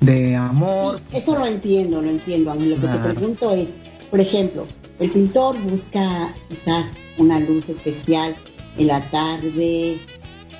de 0.00 0.34
amor. 0.34 0.96
Sí, 1.10 1.18
eso 1.18 1.38
lo 1.38 1.44
entiendo, 1.46 2.00
lo 2.00 2.08
entiendo. 2.08 2.50
A 2.50 2.54
mí 2.54 2.64
lo 2.66 2.76
que 2.76 2.80
Claro. 2.82 3.02
te 3.02 3.14
pregunto 3.14 3.50
es, 3.52 3.74
por 4.10 4.20
ejemplo, 4.20 4.66
el 4.98 5.10
pintor 5.10 5.56
busca 5.60 6.34
quizás 6.48 6.86
una 7.18 7.38
luz 7.38 7.68
especial 7.68 8.34
en 8.78 8.86
la 8.86 9.00
tarde. 9.10 9.98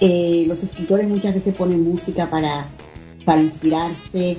Eh, 0.04 0.44
los 0.48 0.64
escritores 0.64 1.06
muchas 1.06 1.32
veces 1.32 1.54
ponen 1.54 1.84
música 1.84 2.28
para, 2.28 2.66
para 3.24 3.40
inspirarse 3.40 4.38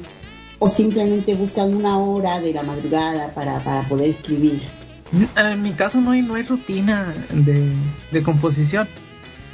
o 0.59 0.68
simplemente 0.68 1.36
buscan 1.36 1.74
una 1.74 1.97
hora 1.97 2.41
de 2.41 2.53
la 2.53 2.64
madrugada 2.64 3.34
para, 3.34 3.64
para 3.64 3.88
poder 3.88 4.09
escribir. 4.09 4.61
En 5.38 5.61
mi 5.61 5.72
caso 5.72 6.01
no 6.01 6.11
hay, 6.11 6.22
no 6.22 6.36
hay 6.36 6.43
rutina 6.43 7.14
de, 7.32 7.72
de 8.11 8.24
composición. 8.24 8.89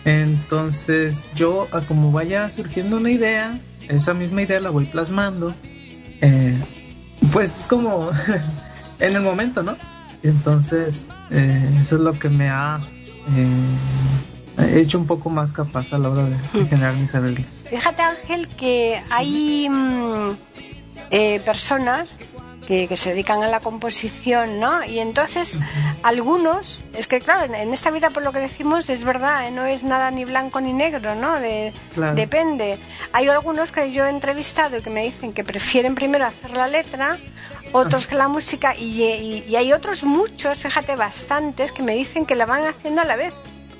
Entonces 0.03 1.25
yo, 1.35 1.67
como 1.87 2.11
vaya 2.11 2.49
surgiendo 2.49 2.97
una 2.97 3.11
idea, 3.11 3.59
esa 3.87 4.15
misma 4.15 4.41
idea 4.41 4.59
la 4.59 4.71
voy 4.71 4.85
plasmando. 4.85 5.53
eh, 6.21 6.57
pues 7.31 7.59
es 7.59 7.67
como 7.67 8.09
en 8.99 9.15
el 9.15 9.21
momento, 9.21 9.61
¿no? 9.61 9.77
Entonces 10.23 11.07
eh, 11.29 11.69
eso 11.79 11.97
es 11.97 12.01
lo 12.01 12.17
que 12.17 12.29
me 12.29 12.49
ha 12.49 12.79
eh, 13.37 13.47
hecho 14.67 14.97
un 14.99 15.07
poco 15.07 15.29
más 15.29 15.53
capaz 15.53 15.93
a 15.93 15.97
la 15.97 16.09
hora 16.09 16.23
de, 16.23 16.59
de 16.59 16.65
generar 16.65 16.93
mis 16.95 17.13
arreglos. 17.15 17.65
Fíjate 17.69 18.01
Ángel 18.01 18.47
que 18.49 19.01
hay 19.09 19.67
mm, 19.69 20.31
eh, 21.11 21.39
personas 21.41 22.19
que, 22.67 22.87
que 22.87 22.95
se 22.97 23.09
dedican 23.09 23.41
a 23.41 23.47
la 23.47 23.61
composición, 23.61 24.59
¿no? 24.59 24.83
Y 24.85 24.99
entonces 24.99 25.59
algunos, 26.03 26.83
es 26.93 27.07
que 27.07 27.19
claro, 27.19 27.43
en, 27.45 27.55
en 27.55 27.73
esta 27.73 27.89
vida 27.89 28.11
por 28.11 28.21
lo 28.23 28.31
que 28.31 28.39
decimos 28.39 28.89
es 28.89 29.03
verdad, 29.03 29.47
¿eh? 29.47 29.51
no 29.51 29.65
es 29.65 29.83
nada 29.83 30.11
ni 30.11 30.23
blanco 30.25 30.61
ni 30.61 30.71
negro, 30.73 31.15
¿no? 31.15 31.39
De- 31.39 31.73
Claro. 31.95 32.15
Depende. 32.15 32.77
Hay 33.11 33.27
algunos 33.27 33.71
que 33.71 33.91
yo 33.91 34.05
he 34.05 34.09
entrevistado 34.09 34.77
y 34.77 34.81
que 34.83 34.89
me 34.91 35.03
dicen 35.03 35.33
que 35.33 35.43
prefieren 35.43 35.95
primero 35.95 36.25
hacer 36.27 36.51
la 36.55 36.67
letra, 36.67 37.17
otros 37.71 38.05
que 38.07 38.15
la 38.15 38.27
música 38.27 38.75
y, 38.75 39.01
y- 39.03 39.45
y 39.47 39.55
hay 39.55 39.73
otros 39.73 40.03
muchos, 40.03 40.59
fíjate, 40.59 40.95
bastantes 40.95 41.71
que 41.71 41.81
me 41.81 41.93
dicen 41.95 42.25
que 42.27 42.35
la 42.35 42.45
van 42.45 42.65
haciendo 42.67 43.01
a 43.01 43.05
la 43.05 43.15
vez, 43.15 43.33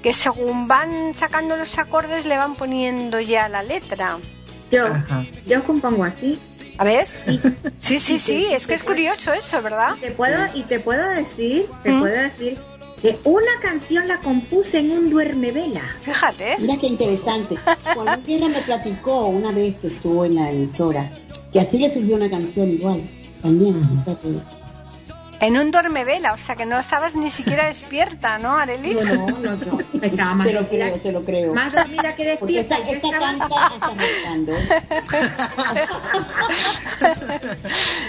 que 0.03 0.13
según 0.13 0.67
van 0.67 1.13
sacando 1.13 1.55
los 1.57 1.77
acordes 1.77 2.25
le 2.25 2.37
van 2.37 2.55
poniendo 2.55 3.19
ya 3.19 3.49
la 3.49 3.63
letra. 3.63 4.17
Yo, 4.71 4.85
Ajá. 4.87 5.25
yo 5.45 5.63
compongo 5.63 6.03
así. 6.03 6.39
¿A 6.77 6.83
ver? 6.85 7.05
Y, 7.27 7.37
Sí, 7.77 7.99
sí, 7.99 8.13
y 8.15 8.19
sí, 8.19 8.45
es 8.53 8.65
que 8.67 8.75
es 8.75 8.83
puedo- 8.83 8.95
curioso 8.95 9.33
eso, 9.33 9.61
¿verdad? 9.61 9.95
Te 9.99 10.11
puedo, 10.11 10.37
y 10.53 10.63
te 10.63 10.79
puedo 10.79 11.07
decir, 11.09 11.65
te 11.83 11.91
¿Mm? 11.91 11.99
puedo 11.99 12.21
decir 12.21 12.57
que 13.01 13.17
una 13.23 13.51
canción 13.61 14.07
la 14.07 14.17
compuse 14.19 14.79
en 14.79 14.91
un 14.91 15.09
duermevela. 15.09 15.81
Fíjate. 16.01 16.55
Mira 16.59 16.75
qué 16.77 16.87
interesante. 16.87 17.57
Juan 17.93 18.21
Luis 18.25 18.49
me 18.49 18.61
platicó 18.61 19.25
una 19.27 19.51
vez 19.51 19.79
que 19.79 19.87
estuvo 19.87 20.23
en 20.25 20.35
la 20.35 20.49
emisora 20.51 21.09
que 21.51 21.59
así 21.59 21.79
le 21.79 21.91
surgió 21.91 22.15
una 22.15 22.29
canción 22.29 22.69
igual. 22.69 23.01
También, 23.41 23.81
que- 24.05 24.58
En 25.41 25.55
un 25.57 25.71
dormevela, 25.71 26.33
o 26.33 26.37
sea 26.37 26.55
que 26.57 26.65
no 26.65 26.77
estabas 26.79 27.15
ni 27.15 27.29
siquiera 27.29 27.67
despierta, 27.67 28.37
¿no, 28.39 28.55
Arely? 28.57 28.93
Yo 28.93 29.01
no, 29.15 29.27
no, 29.39 29.57
yo 29.61 29.79
estaba 30.01 30.33
más 30.33 30.47
se 30.47 30.53
lo 30.53 30.63
dormida, 30.63 30.87
creo, 30.89 31.01
se 31.01 31.11
lo 31.13 31.23
creo. 31.23 31.53
más 31.53 31.71
dormida 31.73 32.13
que 32.15 32.35
Porque 32.37 32.63
despierta. 32.63 32.75
esta, 32.77 32.91
Yo 32.91 32.97
esta 32.97 33.07
estaba, 33.07 33.37
canta 33.37 33.47
rascando. 33.95 34.53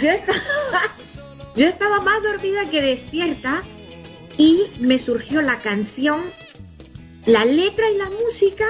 yo 0.02 0.10
estaba, 0.10 0.40
yo 1.54 1.66
estaba 1.66 2.00
más 2.00 2.22
dormida 2.22 2.68
que 2.70 2.82
despierta 2.82 3.62
y 4.36 4.64
me 4.80 4.98
surgió 4.98 5.40
la 5.42 5.58
canción, 5.58 6.20
la 7.26 7.44
letra 7.44 7.88
y 7.90 7.96
la 7.96 8.10
música 8.10 8.66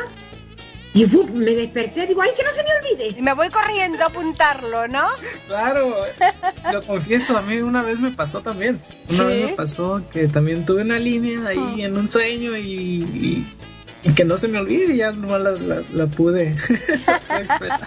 y 0.93 1.07
me 1.07 1.55
desperté. 1.55 2.07
Digo, 2.07 2.23
¡ay, 2.23 2.31
que 2.37 2.43
no 2.43 2.53
se 2.53 2.63
me 2.63 2.69
Y 2.69 2.95
olvide! 3.05 3.23
me 3.23 3.33
voy 3.35 3.49
corriendo 3.49 4.03
a 4.03 4.07
apuntarlo, 4.09 4.89
¿no? 4.89 5.07
Claro, 5.47 6.05
lo 6.73 6.83
confieso, 6.83 7.37
a 7.39 7.43
mí 7.43 7.59
una 7.59 7.83
vez 7.83 7.99
me 8.01 8.11
pasó 8.11 8.41
también. 8.43 8.81
Una 9.09 9.19
¿Sí? 9.19 9.25
vez 9.25 9.51
me 9.51 9.57
pasó 9.57 10.03
que 10.13 10.27
también 10.29 10.65
tuve 10.67 10.83
una 10.83 10.99
línea 10.99 11.47
ahí 11.47 11.83
en 11.85 11.97
un 11.97 12.09
sueño 12.09 12.57
y, 12.57 12.63
y- 12.73 13.57
y 14.03 14.13
que 14.15 14.25
no 14.25 14.39
se 14.39 14.49
me 14.49 14.59
olvide 14.59 14.95
y 14.95 14.97
ya 14.97 15.13
nomás 15.13 15.43
la, 15.43 15.51
la- 15.53 15.83
la 15.93 16.07
pude 16.07 16.49
expresar. 17.29 17.81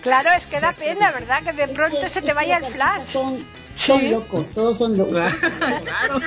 Claro, 0.00 0.30
es 0.36 0.46
que 0.46 0.60
da 0.60 0.72
pena, 0.72 1.10
¿verdad? 1.10 1.42
Que 1.42 1.52
de 1.52 1.64
Es 1.64 1.70
pronto 1.72 2.00
que- 2.00 2.08
se 2.08 2.22
te 2.22 2.32
vaya 2.32 2.58
el 2.58 2.64
flash. 2.66 3.02
Son, 3.02 3.44
son 3.74 4.00
Sí. 4.00 4.08
locos, 4.10 4.52
todos 4.54 4.78
son 4.78 4.96
locos. 4.96 5.18
claro. 5.58 6.20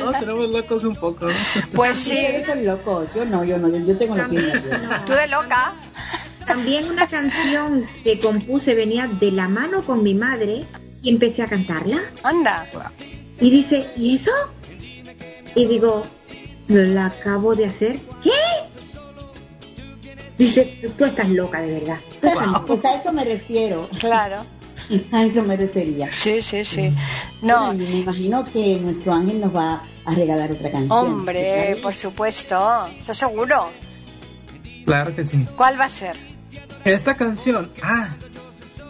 Todos 0.00 0.18
tenemos 0.18 0.48
locos 0.48 0.84
un 0.84 0.96
poco, 0.96 1.26
¿no? 1.26 1.32
Pues 1.74 1.98
sí, 1.98 2.10
Ustedes 2.12 2.46
son 2.46 2.64
locos, 2.64 3.08
yo 3.14 3.24
no, 3.24 3.44
yo 3.44 3.58
no, 3.58 3.68
yo, 3.68 3.96
tengo 3.96 4.16
los 4.16 4.28
pies 4.28 4.52
tú 5.06 5.12
de 5.12 5.26
loca. 5.28 5.74
También 6.46 6.90
una 6.90 7.06
canción 7.06 7.86
que 8.02 8.18
compuse 8.20 8.74
venía 8.74 9.06
de 9.06 9.30
la 9.30 9.48
mano 9.48 9.82
con 9.82 10.02
mi 10.02 10.14
madre 10.14 10.64
y 11.02 11.08
empecé 11.10 11.42
a 11.42 11.46
cantarla. 11.46 12.00
Anda. 12.22 12.68
Y 13.40 13.50
dice, 13.50 13.86
¿y 13.96 14.16
eso? 14.16 14.32
Y 15.54 15.66
digo, 15.66 16.02
"Lo 16.68 16.82
la 16.82 17.06
acabo 17.06 17.54
de 17.54 17.66
hacer. 17.66 17.98
¿Qué? 18.22 18.30
Dice, 20.38 20.92
"Tú- 20.98 21.04
estás 21.04 21.28
loca 21.28 21.60
de 21.60 21.74
verdad. 21.80 21.98
Loca". 22.22 22.62
Pues 22.66 22.84
a 22.84 23.00
eso 23.00 23.12
me 23.12 23.24
refiero, 23.24 23.88
Claro. 23.98 24.44
a 25.12 25.24
eso 25.24 25.42
me 25.42 25.56
refería. 25.56 26.12
Sí, 26.12 26.42
sí, 26.42 26.64
sí. 26.64 26.92
No, 27.40 27.66
Bueno, 27.66 27.82
y 27.84 27.86
me 27.86 27.98
imagino 28.00 28.44
que 28.44 28.78
nuestro 28.80 29.14
ángel 29.14 29.40
nos 29.40 29.54
va 29.54 29.82
a 30.04 30.14
regalar 30.14 30.50
otra 30.52 30.70
canción. 30.70 30.90
hombre, 30.92 31.76
por 31.82 31.94
supuesto. 31.94 32.86
Eso 33.00 33.14
seguro. 33.14 33.70
Claro 34.84 35.14
que 35.14 35.24
sí. 35.24 35.46
¿Cuál 35.56 35.78
va 35.80 35.84
a 35.84 35.88
ser? 35.88 36.16
Esta 36.84 37.16
canción, 37.16 37.70
ah, 37.82 38.16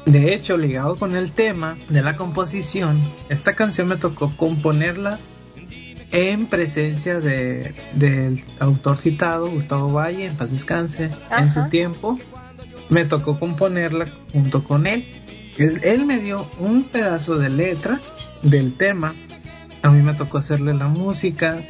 de 0.06 0.34
hecho, 0.34 0.56
ligado 0.56 0.96
con 0.96 1.14
el 1.14 1.32
tema 1.32 1.76
de 1.90 2.02
la 2.02 2.16
composición, 2.16 3.00
esta 3.28 3.54
canción 3.54 3.88
me 3.88 3.96
tocó 3.96 4.32
componerla 4.36 5.18
en 6.10 6.46
presencia 6.46 7.20
de, 7.20 7.74
del 7.92 8.42
autor 8.58 8.96
citado, 8.98 9.50
Gustavo 9.50 9.92
Valle, 9.92 10.26
en 10.26 10.36
paz 10.36 10.50
descanse, 10.50 11.10
Ajá. 11.30 11.42
en 11.42 11.50
su 11.50 11.68
tiempo. 11.68 12.18
Me 12.88 13.04
tocó 13.04 13.38
componerla 13.38 14.08
junto 14.32 14.64
con 14.64 14.86
él. 14.86 15.21
Él 15.58 16.06
me 16.06 16.18
dio 16.18 16.48
un 16.58 16.84
pedazo 16.84 17.38
de 17.38 17.50
letra 17.50 18.00
del 18.42 18.74
tema. 18.74 19.14
A 19.82 19.90
mí 19.90 20.02
me 20.02 20.14
tocó 20.14 20.38
hacerle 20.38 20.74
la 20.74 20.88
música, 20.88 21.62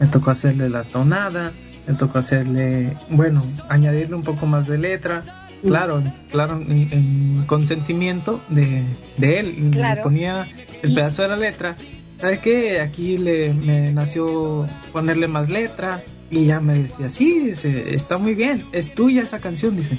me 0.00 0.06
tocó 0.06 0.30
hacerle 0.30 0.68
la 0.68 0.84
tonada, 0.84 1.52
me 1.86 1.94
tocó 1.94 2.18
hacerle, 2.18 2.96
bueno, 3.10 3.44
añadirle 3.68 4.16
un 4.16 4.24
poco 4.24 4.46
más 4.46 4.66
de 4.66 4.78
letra 4.78 5.38
claro, 5.62 6.02
claro, 6.30 6.60
en, 6.60 7.44
consentimiento 7.46 8.40
de, 8.48 8.84
de 9.16 9.40
él. 9.40 9.70
Le 9.72 9.96
ponía 10.02 10.46
el 10.82 10.94
pedazo 10.94 11.22
de 11.22 11.28
la 11.28 11.36
letra. 11.36 11.76
¿Sabes 12.20 12.40
qué? 12.40 12.80
Aquí 12.80 13.18
le, 13.18 13.54
me 13.54 13.92
nació 13.92 14.68
ponerle 14.92 15.28
más 15.28 15.48
letra. 15.48 16.02
Y 16.30 16.44
ya 16.44 16.60
me 16.60 16.74
decía, 16.74 17.08
sí, 17.08 17.38
dice, 17.38 17.94
está 17.94 18.18
muy 18.18 18.34
bien, 18.34 18.62
es 18.72 18.94
tuya 18.94 19.22
esa 19.22 19.40
canción, 19.40 19.76
dice. 19.76 19.98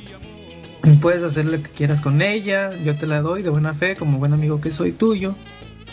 Puedes 0.97 1.23
hacer 1.23 1.45
lo 1.45 1.61
que 1.61 1.69
quieras 1.69 2.01
con 2.01 2.21
ella, 2.21 2.75
yo 2.83 2.95
te 2.95 3.07
la 3.07 3.21
doy 3.21 3.41
de 3.41 3.49
buena 3.49 3.73
fe, 3.73 3.95
como 3.95 4.17
buen 4.17 4.33
amigo 4.33 4.59
que 4.59 4.71
soy 4.71 4.91
tuyo. 4.91 5.35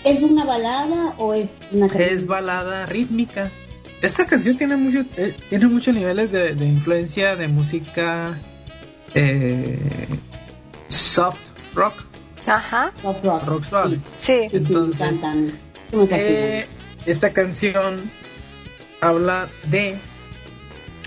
¿Es 0.04 0.22
una 0.22 0.44
balada 0.44 1.14
o 1.18 1.34
es 1.34 1.58
una 1.72 1.88
canción? 1.88 2.10
Es 2.10 2.26
balada 2.26 2.86
rítmica. 2.86 3.50
Esta 4.02 4.26
canción 4.26 4.56
tiene 4.56 4.76
mucho, 4.76 5.04
eh, 5.16 5.34
tiene 5.48 5.66
muchos 5.66 5.94
niveles 5.94 6.30
de, 6.30 6.52
influencia 6.64 7.36
de 7.36 7.48
música 7.48 8.38
eh, 9.14 9.78
soft 10.88 11.40
rock. 11.74 11.94
Ajá. 12.46 12.92
Soft 13.02 13.24
rock. 13.24 13.44
Rock 13.46 13.64
suave. 13.64 14.00
Sí, 14.18 14.48
sí, 14.48 14.56
Entonces, 14.56 16.18
eh, 16.20 16.66
esta 17.06 17.32
canción 17.32 18.10
habla 19.00 19.48
de 19.68 19.98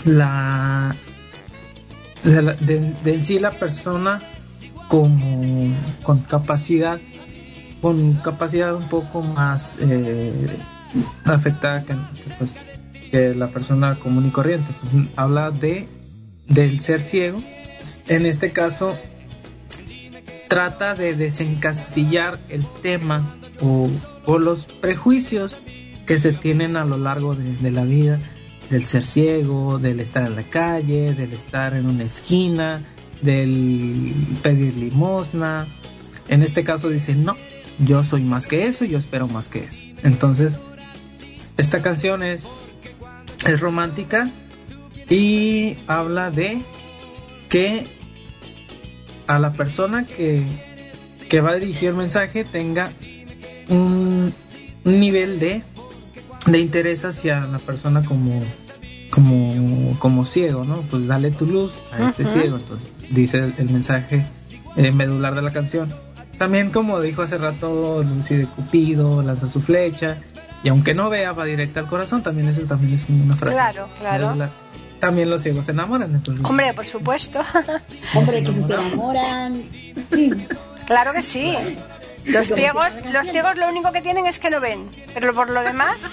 la 0.05 0.95
de, 2.23 2.93
en 3.05 3.23
sí 3.23 3.39
la 3.39 3.51
persona 3.51 4.21
como 4.87 5.73
con 6.03 6.19
capacidad 6.19 6.99
con 7.81 8.13
capacidad 8.15 8.75
un 8.75 8.89
poco 8.89 9.21
más 9.21 9.77
eh, 9.81 10.33
afectada 11.23 11.83
que, 11.83 11.95
pues, 12.37 12.59
que, 13.11 13.33
la 13.33 13.47
persona 13.47 13.97
común 13.99 14.27
y 14.27 14.31
corriente. 14.31 14.71
Pues, 14.81 14.93
habla 15.15 15.51
de 15.51 15.87
del 16.47 16.81
ser 16.81 17.01
ciego. 17.01 17.41
En 18.07 18.25
este 18.25 18.51
caso 18.51 18.97
trata 20.49 20.95
de 20.95 21.13
desencasillar 21.13 22.39
el 22.49 22.65
tema 22.81 23.23
o, 23.61 23.87
o 24.25 24.39
los 24.39 24.65
prejuicios 24.65 25.57
que 26.09 26.19
se 26.19 26.33
tienen 26.33 26.75
a 26.75 26.85
lo 26.85 26.97
largo 26.97 27.35
de, 27.35 27.69
la 27.69 27.83
vida, 27.83 28.19
del 28.69 28.85
ser 28.85 29.03
ciego, 29.03 29.79
del 29.79 29.99
estar 29.99 30.25
en 30.25 30.35
la 30.35 30.43
calle, 30.43 31.13
del 31.13 31.33
estar 31.33 31.73
en 31.73 31.87
una 31.87 32.03
esquina, 32.03 32.81
del 33.21 34.13
pedir 34.43 34.75
limosna. 34.75 35.67
En 36.27 36.43
este 36.43 36.63
caso 36.63 36.89
dice, 36.89 37.15
no, 37.15 37.35
yo 37.79 38.03
soy 38.03 38.21
más 38.21 38.47
que 38.47 38.65
eso, 38.65 38.85
yo 38.85 38.97
espero 38.97 39.27
más 39.27 39.49
que 39.49 39.59
eso. 39.59 39.81
Entonces, 40.03 40.59
esta 41.57 41.81
canción 41.81 42.23
es, 42.23 42.59
es 43.45 43.59
romántica 43.59 44.29
y 45.09 45.77
habla 45.87 46.29
de 46.29 46.61
que 47.49 47.87
a 49.25 49.39
la 49.39 49.53
persona 49.53 50.05
que, 50.05 50.43
que 51.27 51.41
va 51.41 51.51
a 51.51 51.55
dirigir 51.55 51.89
el 51.89 51.95
mensaje 51.95 52.43
tenga 52.43 52.91
un 53.69 54.33
nivel 54.83 55.39
de 55.39 55.63
de 56.45 56.59
interés 56.59 57.05
hacia 57.05 57.41
la 57.41 57.59
persona 57.59 58.03
como 58.03 58.41
como 59.09 59.97
como 59.99 60.25
ciego, 60.25 60.63
¿no? 60.63 60.81
Pues 60.83 61.07
dale 61.07 61.31
tu 61.31 61.45
luz 61.45 61.73
a 61.91 62.09
este 62.09 62.25
ciego, 62.25 62.57
entonces 62.57 62.91
dice 63.09 63.53
el, 63.57 63.69
mensaje 63.69 64.25
eh, 64.75 64.91
medular 64.91 65.35
de 65.35 65.41
la 65.41 65.51
canción. 65.51 65.93
También 66.37 66.69
como 66.69 67.01
dijo 67.01 67.21
hace 67.21 67.37
rato 67.37 68.03
Lucy 68.03 68.35
de 68.35 68.45
Cupido, 68.45 69.21
lanza 69.23 69.49
su 69.49 69.61
flecha 69.61 70.17
y 70.63 70.69
aunque 70.69 70.93
no 70.93 71.09
vea 71.09 71.31
va 71.31 71.45
directa 71.45 71.79
al 71.79 71.87
corazón, 71.87 72.23
también 72.23 72.47
eso 72.47 72.61
también 72.61 72.93
es 72.93 73.07
una 73.09 73.35
frase. 73.35 73.55
Claro, 73.55 73.89
claro. 73.99 74.49
También 74.99 75.29
los 75.29 75.41
ciegos 75.41 75.65
se 75.65 75.71
enamoran, 75.71 76.21
Hombre, 76.43 76.73
por 76.73 76.85
supuesto. 76.85 77.39
Hombre, 78.15 78.43
que 78.43 78.51
se 78.51 78.73
enamoran. 78.73 79.63
Claro 80.85 81.13
que 81.13 81.21
sí. 81.21 81.55
Los 82.25 82.47
ciegos, 82.47 82.95
los 83.11 83.27
ciegos 83.27 83.57
lo 83.57 83.69
único 83.69 83.91
que 83.91 84.01
tienen 84.01 84.25
es 84.27 84.39
que 84.39 84.49
no 84.49 84.59
ven, 84.59 84.91
pero 85.13 85.33
por 85.33 85.49
lo 85.49 85.61
demás. 85.61 86.11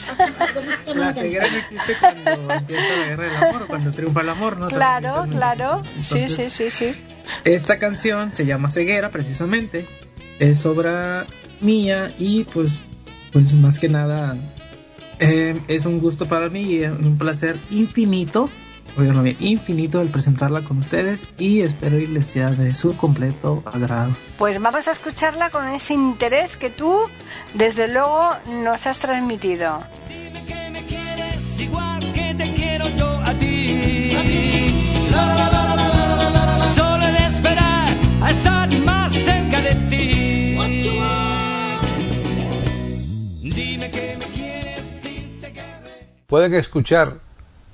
La 0.95 1.13
ceguera 1.13 1.47
no 1.51 1.57
existe 1.57 1.95
cuando 2.01 2.55
empieza 2.55 2.97
la 2.97 3.07
guerra 3.07 3.25
del 3.25 3.37
amor, 3.37 3.67
cuando 3.67 3.91
triunfa 3.91 4.21
el 4.21 4.29
amor, 4.29 4.57
¿no? 4.57 4.69
Claro, 4.69 5.27
claro. 5.31 5.83
sí, 6.03 6.29
sí, 6.29 6.51
sí, 6.51 6.71
sí. 6.71 6.95
Esta 7.45 7.79
canción 7.79 8.33
se 8.33 8.47
llama 8.47 8.71
Ceguera, 8.71 9.11
precisamente. 9.11 9.87
Es 10.39 10.65
obra 10.65 11.27
mía 11.61 12.13
y, 12.19 12.45
pues, 12.45 12.81
pues 13.33 13.53
más 13.55 13.79
que 13.79 13.89
nada, 13.89 14.37
eh, 15.19 15.59
es 15.69 15.87
un 15.87 15.99
gusto 15.99 16.27
para 16.27 16.49
mí 16.49 16.61
y 16.61 16.85
un 16.85 17.19
placer 17.19 17.59
infinito 17.71 18.51
bien 19.03 19.37
infinito 19.41 20.01
el 20.01 20.09
presentarla 20.09 20.63
con 20.63 20.79
ustedes 20.79 21.27
y 21.39 21.61
espero 21.61 21.99
y 21.99 22.07
les 22.07 22.27
sea 22.27 22.51
de 22.51 22.75
su 22.75 22.97
completo 22.97 23.63
agrado. 23.67 24.17
Pues 24.39 24.61
vamos 24.61 24.89
a 24.89 24.91
escucharla 24.91 25.51
con 25.51 25.69
ese 25.69 25.95
interés 25.95 26.57
que 26.57 26.71
tú, 26.71 26.99
desde 27.55 27.89
luego, 27.89 28.31
nos 28.63 28.87
has 28.87 28.99
transmitido. 28.99 29.81
Dime 30.09 30.45
que 30.45 30.71
me 30.71 30.85
quieres 30.85 31.61
igual 31.61 32.13
que 32.13 32.35
te 32.35 32.55
quiero 32.55 32.89
yo 32.91 33.09
a 33.09 33.35
ti. 33.35 34.13
Solo 36.75 37.07
de 37.07 37.27
esperar 37.27 37.95
a 38.23 38.31
estar 38.31 38.79
más 38.81 39.13
cerca 39.13 39.61
de 39.63 39.75
ti. 39.91 40.57
Dime 43.43 43.91
que 43.91 44.17
me 44.19 44.27
quieres 44.27 45.01
te 45.41 45.53
Pueden 46.27 46.55
escuchar 46.55 47.26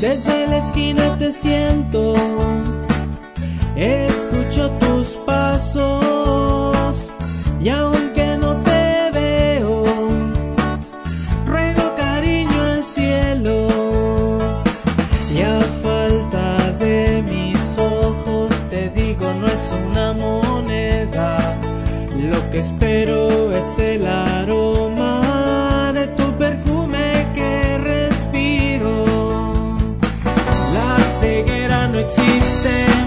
Desde 0.00 0.46
la 0.46 0.58
esquina 0.58 1.18
te 1.18 1.32
siento, 1.32 2.14
escucho 3.74 4.70
tus 4.78 5.16
pasos 5.26 7.10
y 7.60 7.68
aunque 7.68 8.36
no 8.36 8.54
te 8.62 9.10
veo, 9.12 9.84
ruego 11.46 11.96
cariño 11.96 12.62
al 12.62 12.84
cielo 12.84 13.66
y 15.34 15.40
a 15.42 15.60
falta 15.82 16.70
de 16.78 17.24
mis 17.28 17.76
ojos 17.76 18.54
te 18.70 18.88
digo 18.90 19.34
no 19.34 19.48
es 19.48 19.72
una 19.90 20.12
moneda 20.12 21.58
lo 22.16 22.50
que 22.52 22.60
espero 22.60 23.50
es 23.52 23.78
el 23.80 24.06
aroma 24.06 24.43
existe 32.18 33.03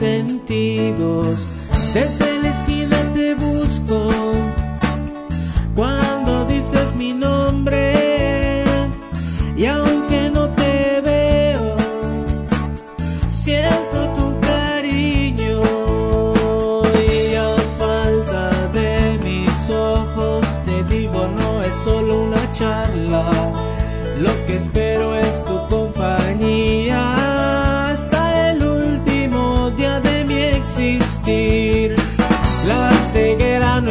sentidos. 0.00 1.46
Desde 1.92 2.38
la 2.42 2.48
esquina 2.56 2.96
te 3.12 3.34
busco 3.34 4.10
cuando 5.74 6.46
dices 6.46 6.96
mi 6.96 7.12
nombre. 7.12 8.64
Y 9.56 9.66
aunque 9.66 10.30
no 10.30 10.48
te 10.60 11.02
veo, 11.02 11.76
siento 13.28 13.98
tu 14.16 14.40
cariño. 14.40 15.60
Y 17.12 17.34
a 17.34 17.54
falta 17.78 18.68
de 18.72 19.18
mis 19.22 19.68
ojos, 19.68 20.46
te 20.64 20.82
digo, 20.84 21.28
no 21.28 21.62
es 21.62 21.74
solo 21.74 22.22
una 22.22 22.50
charla. 22.52 23.30
Lo 24.18 24.32
que 24.46 24.56
espero 24.56 25.14
es 25.14 25.44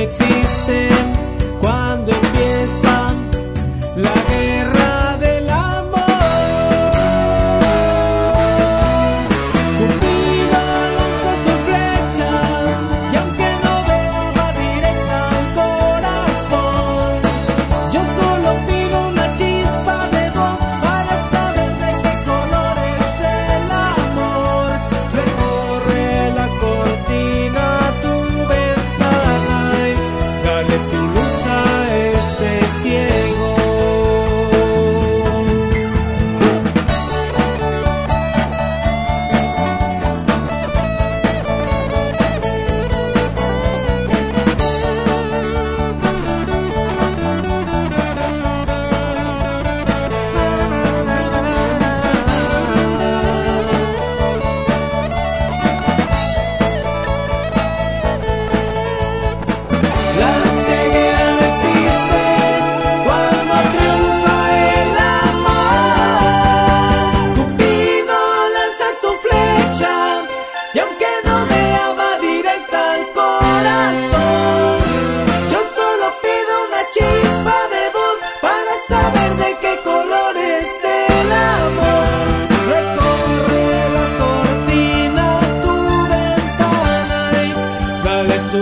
ceguera 0.10 1.18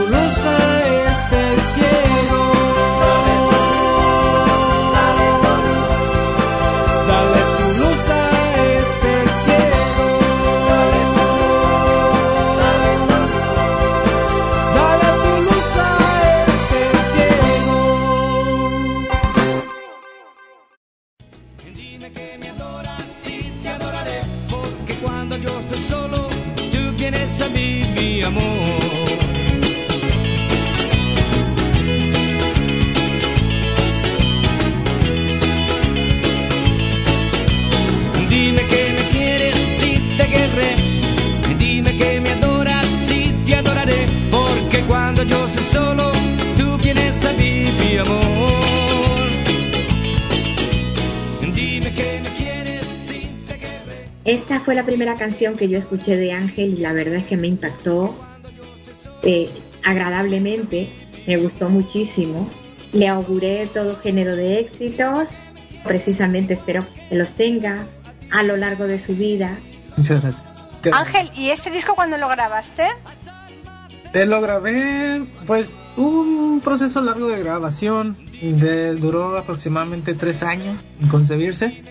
dale 0.05 0.66
canción 55.17 55.55
que 55.55 55.67
yo 55.67 55.77
escuché 55.77 56.15
de 56.15 56.31
Ángel 56.31 56.73
y 56.73 56.77
la 56.77 56.93
verdad 56.93 57.15
es 57.15 57.25
que 57.25 57.37
me 57.37 57.47
impactó 57.47 58.15
eh, 59.23 59.49
agradablemente, 59.83 60.89
me 61.25 61.37
gustó 61.37 61.69
muchísimo. 61.69 62.49
Le 62.93 63.07
auguré 63.07 63.67
todo 63.67 63.97
género 63.97 64.35
de 64.35 64.59
éxitos, 64.59 65.31
precisamente 65.83 66.53
espero 66.53 66.85
que 67.09 67.15
los 67.15 67.33
tenga 67.33 67.85
a 68.31 68.43
lo 68.43 68.57
largo 68.57 68.85
de 68.85 68.99
su 68.99 69.15
vida. 69.15 69.57
Muchas 69.95 70.21
gracias. 70.21 70.45
Ángel, 70.93 71.29
¿y 71.35 71.49
este 71.49 71.69
disco 71.69 71.95
cuándo 71.95 72.17
lo 72.17 72.29
grabaste? 72.29 72.85
Te 74.13 74.25
lo 74.25 74.39
grabé, 74.41 75.23
pues 75.45 75.79
hubo 75.97 76.21
un 76.21 76.61
proceso 76.61 77.01
largo 77.01 77.27
de 77.27 77.39
grabación, 77.39 78.15
de, 78.41 78.95
duró 78.95 79.37
aproximadamente 79.37 80.13
tres 80.13 80.43
años 80.43 80.79
en 81.01 81.07
concebirse. 81.09 81.83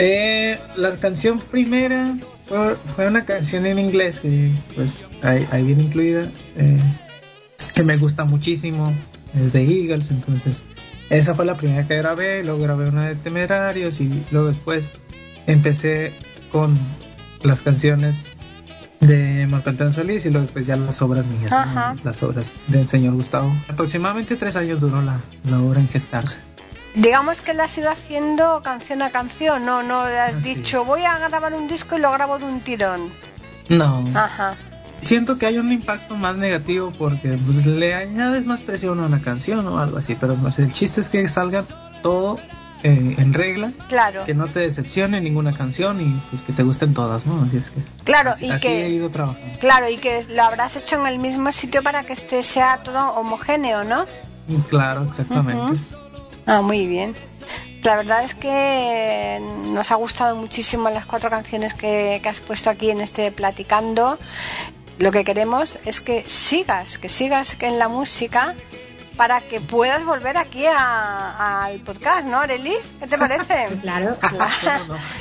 Eh, 0.00 0.58
la 0.76 0.96
canción 0.96 1.40
primera 1.40 2.16
fue, 2.46 2.76
fue 2.94 3.08
una 3.08 3.24
canción 3.24 3.66
en 3.66 3.80
inglés 3.80 4.20
que 4.20 4.52
pues 4.76 5.04
ahí, 5.22 5.46
ahí 5.50 5.64
viene 5.64 5.82
incluida, 5.82 6.30
eh, 6.56 6.80
que 7.74 7.82
me 7.82 7.96
gusta 7.96 8.24
muchísimo, 8.24 8.94
es 9.34 9.52
de 9.52 9.64
Eagles, 9.64 10.12
entonces 10.12 10.62
esa 11.10 11.34
fue 11.34 11.44
la 11.44 11.56
primera 11.56 11.86
que 11.88 11.96
grabé, 11.96 12.44
luego 12.44 12.62
grabé 12.62 12.88
una 12.88 13.06
de 13.06 13.16
Temerarios 13.16 14.00
y 14.00 14.24
luego 14.30 14.46
después 14.46 14.92
empecé 15.48 16.12
con 16.52 16.78
las 17.42 17.62
canciones 17.62 18.28
de 19.00 19.48
Marco 19.48 19.70
Antonio 19.70 19.92
Solís 19.92 20.26
y 20.26 20.30
luego 20.30 20.44
después 20.46 20.66
ya 20.66 20.76
las 20.76 21.02
obras 21.02 21.26
mías, 21.26 21.50
las 22.04 22.22
obras 22.22 22.52
del 22.68 22.86
señor 22.86 23.14
Gustavo. 23.14 23.52
Aproximadamente 23.68 24.36
tres 24.36 24.54
años 24.54 24.80
duró 24.80 25.02
la, 25.02 25.18
la 25.50 25.60
obra 25.60 25.80
en 25.80 25.88
gestarse. 25.88 26.38
Digamos 26.94 27.42
que 27.42 27.54
la 27.54 27.64
has 27.64 27.78
ido 27.78 27.90
haciendo 27.90 28.62
canción 28.62 29.02
a 29.02 29.10
canción, 29.10 29.64
no, 29.64 29.82
no 29.82 30.00
has 30.00 30.36
Así 30.36 30.54
dicho 30.54 30.84
voy 30.84 31.04
a 31.04 31.18
grabar 31.18 31.52
un 31.54 31.68
disco 31.68 31.96
y 31.96 32.00
lo 32.00 32.10
grabo 32.10 32.38
de 32.38 32.44
un 32.46 32.60
tirón. 32.60 33.10
No, 33.68 34.04
Ajá. 34.14 34.56
siento 35.02 35.38
que 35.38 35.46
hay 35.46 35.58
un 35.58 35.70
impacto 35.70 36.16
más 36.16 36.36
negativo 36.36 36.92
porque 36.98 37.38
pues, 37.44 37.66
le 37.66 37.94
añades 37.94 38.46
más 38.46 38.62
presión 38.62 38.98
a 39.00 39.06
una 39.06 39.20
canción 39.20 39.66
o 39.68 39.78
algo 39.78 39.98
así, 39.98 40.16
pero 40.18 40.34
pues, 40.36 40.58
el 40.58 40.72
chiste 40.72 41.00
es 41.00 41.08
que 41.08 41.28
salga 41.28 41.64
todo 42.02 42.38
eh, 42.82 43.14
en 43.18 43.34
regla, 43.34 43.72
Claro, 43.88 44.24
que 44.24 44.34
no 44.34 44.46
te 44.48 44.60
decepcione 44.60 45.20
ninguna 45.20 45.52
canción 45.52 46.00
y 46.00 46.20
pues 46.30 46.42
que 46.42 46.52
te 46.52 46.62
gusten 46.62 46.94
todas, 46.94 47.26
¿no? 47.26 47.42
Así 47.42 47.56
es 47.58 47.70
que 47.70 47.80
claro, 48.04 48.30
así, 48.30 48.46
y 48.46 48.50
así 48.52 48.66
he 48.68 48.70
que 48.84 48.88
ido 48.90 49.10
trabajando. 49.10 49.58
claro, 49.58 49.88
y 49.88 49.98
que 49.98 50.24
lo 50.30 50.42
habrás 50.44 50.76
hecho 50.76 50.98
en 51.00 51.06
el 51.06 51.18
mismo 51.18 51.50
sitio 51.52 51.82
para 51.82 52.04
que 52.04 52.12
este 52.12 52.42
sea 52.42 52.78
todo 52.84 53.10
homogéneo, 53.14 53.82
¿no? 53.84 54.06
Claro, 54.70 55.04
exactamente. 55.08 55.78
Ah, 56.48 56.62
muy 56.62 56.86
bien. 56.86 57.14
La 57.82 57.94
verdad 57.96 58.24
es 58.24 58.34
que 58.34 59.38
nos 59.66 59.92
ha 59.92 59.94
gustado 59.94 60.34
muchísimo 60.34 60.90
las 60.90 61.06
cuatro 61.06 61.30
canciones 61.30 61.74
que, 61.74 62.18
que 62.22 62.28
has 62.28 62.40
puesto 62.40 62.70
aquí 62.70 62.90
en 62.90 63.00
este 63.00 63.30
platicando. 63.30 64.18
Lo 64.98 65.12
que 65.12 65.22
queremos 65.24 65.78
es 65.84 66.00
que 66.00 66.24
sigas, 66.28 66.98
que 66.98 67.08
sigas 67.08 67.56
en 67.60 67.78
la 67.78 67.86
música 67.88 68.54
para 69.16 69.40
que 69.42 69.60
puedas 69.60 70.04
volver 70.04 70.36
aquí 70.36 70.64
a- 70.66 71.64
al 71.66 71.80
podcast, 71.80 72.26
¿no, 72.28 72.38
Arelis? 72.40 72.92
¿Qué 72.98 73.06
te 73.06 73.18
parece? 73.18 73.68
Claro. 73.82 74.16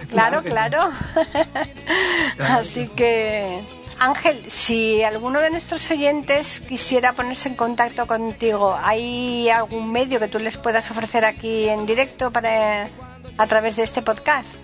Claro, 0.10 0.42
que 0.42 0.48
sí. 0.48 0.54
claro. 0.54 0.90
Claro 2.38 2.54
Así 2.60 2.88
que 2.88 2.88
sí. 2.88 2.92
que, 2.96 3.64
Ángel, 4.00 4.44
si 4.48 5.02
alguno 5.04 5.40
de 5.42 5.50
nuestros 5.50 5.90
oyentes 5.92 6.60
quisiera 6.60 7.14
ponerse 7.14 7.50
en 7.50 7.56
contacto 7.56 8.06
contigo, 8.06 8.78
¿hay 8.80 9.50
algún 9.50 9.92
medio 9.92 10.20
que 10.20 10.28
tú 10.28 10.40
les 10.40 10.58
puedas 10.58 10.90
ofrecer 10.92 11.26
aquí 11.26 11.68
en 11.68 11.86
directo 11.86 12.32
para 12.32 12.90
a 13.38 13.48
través 13.48 13.76
de 13.76 13.84
este 13.84 14.02
podcast? 14.02 14.56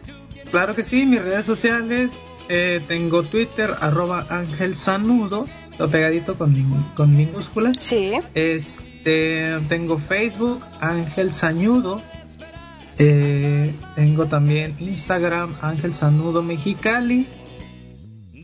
Claro 0.52 0.76
que 0.76 0.84
sí, 0.84 1.06
mis 1.06 1.22
redes 1.22 1.46
sociales, 1.46 2.20
eh, 2.48 2.82
tengo 2.88 3.24
Twitter, 3.24 3.72
arroba 3.80 4.28
Ángel 4.30 4.78
Sanudo, 4.78 5.48
lo 5.80 5.90
pegadito 5.90 6.36
con, 6.36 6.54
con 6.96 7.16
minúsculas. 7.16 7.78
Sí. 7.80 8.14
Este, 8.36 9.60
tengo 9.68 9.98
Facebook, 9.98 10.64
Ángel 10.80 11.34
Sañudo. 11.34 12.02
Eh, 13.00 13.74
tengo 13.96 14.28
también 14.28 14.76
Instagram, 14.80 15.56
Ángel 15.62 15.96
Sanudo 15.96 16.44
Mexicali. 16.44 17.28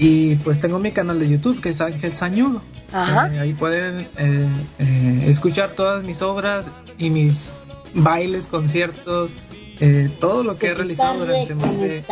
Y 0.01 0.35
pues 0.37 0.61
tengo 0.61 0.79
mi 0.79 0.93
canal 0.93 1.19
de 1.19 1.27
YouTube 1.27 1.59
que 1.61 1.69
es 1.69 1.81
Ángel 1.81 2.13
Sañudo. 2.13 2.61
Ajá. 2.93 3.29
Eh, 3.31 3.39
ahí 3.39 3.53
pueden 3.53 4.07
eh, 4.17 4.47
eh, 4.79 5.25
escuchar 5.27 5.71
todas 5.71 6.03
mis 6.03 6.21
obras 6.21 6.71
y 6.97 7.09
mis 7.09 7.53
bailes, 7.93 8.47
conciertos, 8.47 9.35
eh, 9.81 10.09
todo 10.19 10.43
lo 10.43 10.57
que 10.57 10.67
he 10.67 10.73
realizado 10.73 11.19
durante 11.19 11.53
más 11.53 11.77
de... 11.77 12.03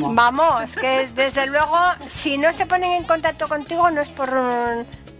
Vamos, 0.00 0.76
que 0.76 1.08
desde 1.14 1.46
luego, 1.46 1.76
si 2.06 2.36
no 2.36 2.52
se 2.52 2.66
ponen 2.66 2.92
en 2.92 3.04
contacto 3.04 3.48
contigo 3.48 3.90
no 3.90 4.00
es 4.00 4.10
por 4.10 4.30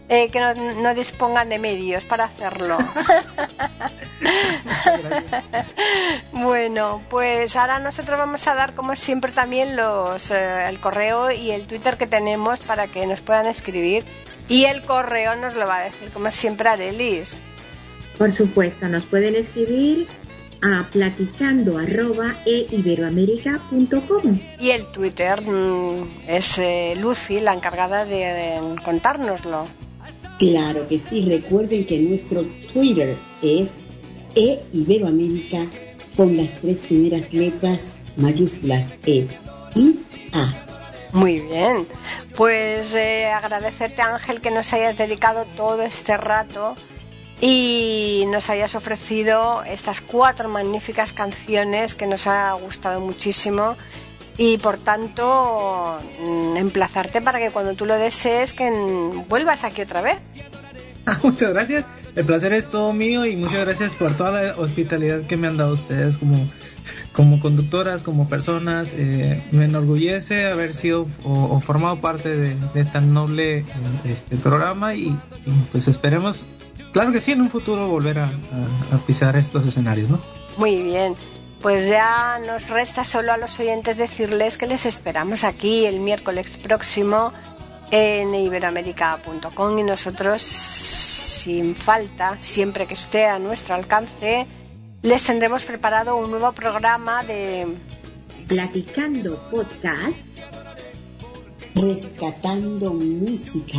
eh, 0.08 0.28
que 0.30 0.40
no, 0.40 0.54
no, 0.54 0.94
dispongan 0.94 1.48
de 1.48 1.58
medios 1.58 2.04
para 2.04 2.24
hacerlo. 2.24 2.76
bueno, 6.32 7.02
pues 7.08 7.56
ahora 7.56 7.78
nosotros 7.78 8.18
vamos 8.18 8.46
a 8.46 8.54
dar 8.54 8.74
como 8.74 8.96
siempre 8.96 9.32
también 9.32 9.76
los 9.76 10.30
eh, 10.30 10.68
el 10.68 10.80
correo 10.80 11.30
y 11.30 11.50
el 11.50 11.66
Twitter 11.66 11.96
que 11.96 12.06
tenemos 12.06 12.62
para 12.62 12.88
que 12.88 13.06
nos 13.06 13.22
puedan 13.22 13.46
escribir 13.46 14.04
y 14.48 14.66
el 14.66 14.82
correo 14.82 15.36
nos 15.36 15.54
lo 15.54 15.66
va 15.66 15.78
a 15.78 15.84
decir 15.84 16.10
como 16.12 16.30
siempre 16.30 16.68
Arelis. 16.68 17.40
Por 18.18 18.32
supuesto, 18.32 18.88
nos 18.88 19.04
pueden 19.04 19.34
escribir 19.34 20.06
a 20.62 20.84
platicando 20.84 21.78
arroba 21.78 22.36
e 22.46 22.66
Y 24.58 24.70
el 24.70 24.86
Twitter 24.88 25.42
mm, 25.42 26.10
es 26.26 26.58
eh, 26.58 26.94
Lucy 26.96 27.40
la 27.40 27.52
encargada 27.52 28.04
de, 28.04 28.60
contárnoslo. 28.82 29.66
Claro 30.38 30.88
que 30.88 30.98
sí, 30.98 31.22
recuerden 31.22 31.86
que 31.86 31.98
nuestro 31.98 32.42
Twitter 32.72 33.16
es 33.42 33.68
e 34.34 34.60
con 36.16 36.36
las 36.36 36.60
tres 36.60 36.80
primeras 36.80 37.32
letras 37.32 38.00
mayúsculas 38.16 38.84
E 39.06 39.26
y 39.74 39.98
A. 40.32 40.64
Muy 41.12 41.40
bien, 41.40 41.86
pues 42.36 42.94
eh, 42.94 43.26
agradecerte 43.26 44.02
Ángel 44.02 44.40
que 44.40 44.50
nos 44.50 44.72
hayas 44.72 44.96
dedicado 44.96 45.46
todo 45.56 45.82
este 45.82 46.16
rato 46.16 46.74
y 47.40 48.24
nos 48.28 48.50
hayas 48.50 48.74
ofrecido 48.74 49.62
estas 49.64 50.00
cuatro 50.00 50.48
magníficas 50.48 51.12
canciones 51.12 51.94
que 51.94 52.06
nos 52.06 52.26
ha 52.26 52.52
gustado 52.54 53.00
muchísimo 53.00 53.76
y 54.36 54.58
por 54.58 54.78
tanto 54.78 55.98
mm, 56.20 56.56
emplazarte 56.56 57.20
para 57.20 57.38
que 57.38 57.50
cuando 57.50 57.74
tú 57.74 57.86
lo 57.86 57.96
desees 57.96 58.52
que 58.52 58.70
vuelvas 59.28 59.64
aquí 59.64 59.82
otra 59.82 60.00
vez. 60.00 60.18
muchas 61.22 61.52
gracias, 61.52 61.88
el 62.14 62.24
placer 62.24 62.52
es 62.52 62.68
todo 62.68 62.92
mío 62.92 63.26
y 63.26 63.36
muchas 63.36 63.64
gracias 63.64 63.94
por 63.94 64.16
toda 64.16 64.42
la 64.42 64.56
hospitalidad 64.56 65.22
que 65.22 65.36
me 65.36 65.48
han 65.48 65.56
dado 65.56 65.74
ustedes 65.74 66.18
como, 66.18 66.48
como 67.12 67.40
conductoras, 67.40 68.02
como 68.02 68.28
personas. 68.28 68.92
Eh, 68.94 69.42
me 69.50 69.66
enorgullece 69.66 70.46
haber 70.46 70.74
sido 70.74 71.06
o, 71.24 71.60
formado 71.60 72.00
parte 72.00 72.36
de, 72.36 72.84
tan 72.84 73.12
noble 73.12 73.58
eh, 73.58 73.64
este 74.04 74.36
programa 74.36 74.94
y, 74.94 75.16
pues 75.72 75.88
esperemos 75.88 76.44
claro 76.92 77.12
que 77.12 77.20
sí, 77.20 77.32
en 77.32 77.40
un 77.40 77.50
futuro 77.50 77.88
volver 77.88 78.20
a, 78.20 78.30
pisar 79.06 79.36
estos 79.36 79.66
escenarios, 79.66 80.08
¿no? 80.08 80.20
Muy 80.56 80.82
bien. 80.82 81.14
Pues 81.64 81.88
ya 81.88 82.38
nos 82.46 82.68
resta 82.68 83.04
solo 83.04 83.32
a 83.32 83.38
los 83.38 83.58
oyentes 83.58 83.96
decirles 83.96 84.58
que 84.58 84.66
les 84.66 84.84
esperamos 84.84 85.44
aquí 85.44 85.86
el 85.86 85.98
miércoles 85.98 86.58
próximo 86.58 87.32
en 87.90 88.34
iberoamérica.com 88.34 89.78
y 89.78 89.82
nosotros, 89.82 90.42
sin 90.42 91.74
falta, 91.74 92.38
siempre 92.38 92.86
que 92.86 92.92
esté 92.92 93.24
a 93.24 93.38
nuestro 93.38 93.76
alcance, 93.76 94.46
les 95.00 95.24
tendremos 95.24 95.64
preparado 95.64 96.18
un 96.18 96.32
nuevo 96.32 96.52
programa 96.52 97.24
de 97.24 97.66
Platicando 98.46 99.48
Podcast, 99.50 100.28
rescatando 101.74 102.92
música 102.92 103.78